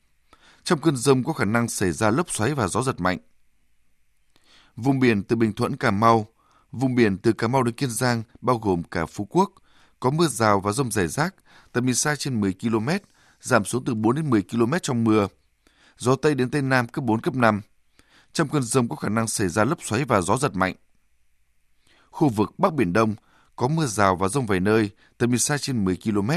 Trong 0.65 0.81
cơn 0.81 0.97
rông 0.97 1.25
có 1.25 1.33
khả 1.33 1.45
năng 1.45 1.69
xảy 1.69 1.93
ra 1.93 2.11
lốc 2.11 2.31
xoáy 2.31 2.55
và 2.55 2.69
gió 2.69 2.83
giật 2.83 3.01
mạnh. 3.01 3.19
Vùng 4.77 5.01
biển 5.01 5.23
từ 5.23 5.37
Bình 5.37 5.53
Thuận, 5.53 5.77
Cà 5.77 5.91
Mau, 5.91 6.27
vùng 6.73 6.95
biển 6.95 7.19
từ 7.19 7.33
Cà 7.33 7.49
Mau 7.49 7.63
đến 7.63 7.75
Kiên 7.75 7.91
Giang 7.91 8.23
bao 8.41 8.59
gồm 8.59 8.83
cả 8.83 9.07
Phú 9.07 9.27
Quốc, 9.31 9.53
có 10.01 10.11
mưa 10.11 10.27
rào 10.27 10.61
và 10.61 10.73
rông 10.73 10.91
rải 10.91 11.09
rác, 11.09 11.35
tầm 11.73 11.87
nhìn 11.87 11.95
xa 11.95 12.17
trên 12.17 12.41
10 12.41 12.55
km, 12.61 12.89
giảm 13.41 13.65
xuống 13.65 13.85
từ 13.85 13.95
4 13.95 14.17
đến 14.17 14.31
10 14.31 14.43
km 14.43 14.73
trong 14.83 15.05
mưa. 15.05 15.29
Gió 15.99 16.17
Tây 16.17 16.35
đến 16.35 16.51
Tây 16.51 16.63
Nam 16.63 16.89
cấp 16.89 17.05
4, 17.05 17.21
cấp 17.21 17.35
5. 17.35 17.61
Trong 18.33 18.49
cơn 18.49 18.63
rông 18.63 18.89
có 18.89 18.97
khả 18.97 19.09
năng 19.09 19.29
xảy 19.29 19.49
ra 19.49 19.65
lốc 19.65 19.83
xoáy 19.83 20.05
và 20.05 20.21
gió 20.21 20.37
giật 20.37 20.55
mạnh. 20.55 20.75
Khu 22.11 22.29
vực 22.29 22.59
Bắc 22.59 22.75
Biển 22.75 22.93
Đông 22.93 23.15
có 23.57 23.69
mưa 23.69 23.87
rào 23.87 24.17
và 24.17 24.29
rông 24.29 24.47
vài 24.47 24.61
nơi, 24.61 24.91
tầm 25.19 25.31
nhìn 25.31 25.39
xa 25.39 25.59
trên 25.59 25.85
10 25.85 25.99
km, 26.05 26.31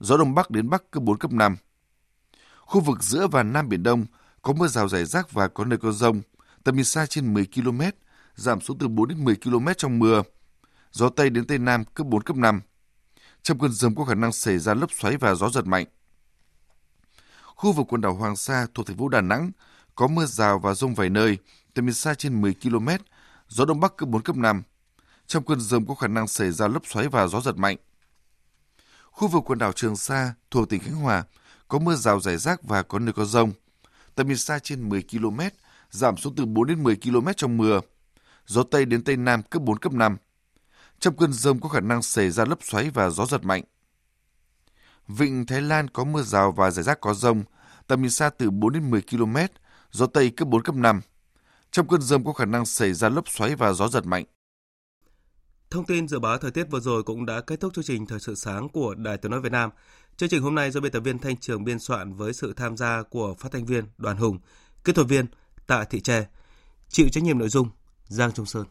gió 0.00 0.16
Đông 0.16 0.34
Bắc 0.34 0.50
đến 0.50 0.70
Bắc 0.70 0.90
cấp 0.90 1.02
4, 1.02 1.18
cấp 1.18 1.32
5. 1.32 1.56
Khu 2.60 2.80
vực 2.80 3.02
giữa 3.02 3.26
và 3.26 3.42
Nam 3.42 3.68
Biển 3.68 3.82
Đông 3.82 4.06
có 4.42 4.52
mưa 4.52 4.68
rào 4.68 4.88
rải 4.88 5.04
rác 5.04 5.32
và 5.32 5.48
có 5.48 5.64
nơi 5.64 5.78
có 5.78 5.92
rông, 5.92 6.20
tầm 6.64 6.76
nhìn 6.76 6.84
xa 6.84 7.06
trên 7.06 7.34
10 7.34 7.46
km, 7.54 7.80
giảm 8.38 8.60
xuống 8.60 8.78
từ 8.78 8.88
4 8.88 9.08
đến 9.08 9.24
10 9.24 9.36
km 9.36 9.68
trong 9.76 9.98
mưa. 9.98 10.22
Gió 10.92 11.08
Tây 11.08 11.30
đến 11.30 11.46
Tây 11.46 11.58
Nam 11.58 11.84
cấp 11.84 12.06
4, 12.06 12.22
cấp 12.22 12.36
5. 12.36 12.60
Trong 13.42 13.58
cơn 13.58 13.72
rông 13.72 13.94
có 13.94 14.04
khả 14.04 14.14
năng 14.14 14.32
xảy 14.32 14.58
ra 14.58 14.74
lốc 14.74 14.92
xoáy 14.92 15.16
và 15.16 15.34
gió 15.34 15.50
giật 15.50 15.66
mạnh. 15.66 15.86
Khu 17.44 17.72
vực 17.72 17.86
quần 17.88 18.00
đảo 18.00 18.14
Hoàng 18.14 18.36
Sa 18.36 18.66
thuộc 18.74 18.86
thành 18.86 18.96
phố 18.96 19.08
Đà 19.08 19.20
Nẵng 19.20 19.50
có 19.94 20.06
mưa 20.06 20.26
rào 20.26 20.58
và 20.58 20.74
rông 20.74 20.94
vài 20.94 21.10
nơi, 21.10 21.38
tầm 21.74 21.86
nhìn 21.86 21.94
xa 21.94 22.14
trên 22.14 22.40
10 22.40 22.54
km, 22.62 22.88
gió 23.48 23.64
Đông 23.64 23.80
Bắc 23.80 23.96
cấp 23.96 24.08
4, 24.08 24.22
cấp 24.22 24.36
5. 24.36 24.62
Trong 25.26 25.44
cơn 25.44 25.60
rông 25.60 25.86
có 25.86 25.94
khả 25.94 26.06
năng 26.06 26.28
xảy 26.28 26.50
ra 26.50 26.68
lốc 26.68 26.86
xoáy 26.86 27.08
và 27.08 27.26
gió 27.26 27.40
giật 27.40 27.56
mạnh. 27.56 27.76
Khu 29.10 29.28
vực 29.28 29.42
quần 29.46 29.58
đảo 29.58 29.72
Trường 29.72 29.96
Sa 29.96 30.34
thuộc 30.50 30.68
tỉnh 30.68 30.80
Khánh 30.80 30.94
Hòa 30.94 31.24
có 31.68 31.78
mưa 31.78 31.94
rào 31.94 32.20
rải 32.20 32.36
rác 32.36 32.62
và 32.62 32.82
có 32.82 32.98
nơi 32.98 33.12
có 33.12 33.24
rông. 33.24 33.52
Tầm 34.14 34.28
nhìn 34.28 34.36
xa 34.36 34.58
trên 34.58 34.88
10 34.88 35.02
km, 35.02 35.40
giảm 35.90 36.16
xuống 36.16 36.34
từ 36.34 36.46
4 36.46 36.66
đến 36.66 36.82
10 36.82 36.96
km 36.96 37.28
trong 37.36 37.56
mưa. 37.56 37.80
Gió 38.48 38.62
Tây 38.62 38.84
đến 38.84 39.04
Tây 39.04 39.16
Nam 39.16 39.42
cấp 39.42 39.62
4, 39.62 39.78
cấp 39.78 39.92
5. 39.92 40.16
Trong 40.98 41.16
cơn 41.16 41.32
rông 41.32 41.60
có 41.60 41.68
khả 41.68 41.80
năng 41.80 42.02
xảy 42.02 42.30
ra 42.30 42.44
lốc 42.44 42.62
xoáy 42.62 42.90
và 42.90 43.10
gió 43.10 43.26
giật 43.26 43.44
mạnh. 43.44 43.62
Vịnh 45.08 45.46
Thái 45.46 45.62
Lan 45.62 45.88
có 45.90 46.04
mưa 46.04 46.22
rào 46.22 46.52
và 46.52 46.70
rải 46.70 46.82
rác 46.82 47.00
có 47.00 47.14
rông, 47.14 47.44
tầm 47.86 48.02
nhìn 48.02 48.10
xa 48.10 48.30
từ 48.30 48.50
4 48.50 48.72
đến 48.72 48.90
10 48.90 49.02
km, 49.10 49.36
gió 49.90 50.06
Tây 50.06 50.30
cấp 50.30 50.48
4, 50.48 50.62
cấp 50.62 50.74
5. 50.74 51.00
Trong 51.70 51.88
cơn 51.88 52.00
rông 52.00 52.24
có 52.24 52.32
khả 52.32 52.44
năng 52.44 52.66
xảy 52.66 52.92
ra 52.92 53.08
lốc 53.08 53.28
xoáy 53.28 53.54
và 53.54 53.72
gió 53.72 53.88
giật 53.88 54.06
mạnh. 54.06 54.24
Thông 55.70 55.86
tin 55.86 56.08
dự 56.08 56.18
báo 56.18 56.38
thời 56.38 56.50
tiết 56.50 56.64
vừa 56.70 56.80
rồi 56.80 57.02
cũng 57.02 57.26
đã 57.26 57.40
kết 57.40 57.60
thúc 57.60 57.74
chương 57.74 57.84
trình 57.84 58.06
Thời 58.06 58.20
sự 58.20 58.34
sáng 58.34 58.68
của 58.68 58.94
Đài 58.94 59.16
Tiếng 59.16 59.30
Nói 59.30 59.40
Việt 59.40 59.52
Nam. 59.52 59.70
Chương 60.16 60.28
trình 60.28 60.42
hôm 60.42 60.54
nay 60.54 60.70
do 60.70 60.80
biên 60.80 60.92
tập 60.92 61.00
viên 61.00 61.18
Thanh 61.18 61.36
Trường 61.36 61.64
biên 61.64 61.78
soạn 61.78 62.14
với 62.14 62.32
sự 62.32 62.52
tham 62.52 62.76
gia 62.76 63.02
của 63.02 63.34
phát 63.34 63.52
thanh 63.52 63.66
viên 63.66 63.84
Đoàn 63.98 64.16
Hùng, 64.16 64.38
kỹ 64.84 64.92
thuật 64.92 65.08
viên 65.08 65.26
Tạ 65.66 65.84
Thị 65.84 66.00
Tre, 66.00 66.26
chịu 66.88 67.08
trách 67.08 67.24
nhiệm 67.24 67.38
nội 67.38 67.48
dung 67.48 67.68
Giang 68.08 68.32
Trung 68.32 68.46
Sơn. 68.46 68.66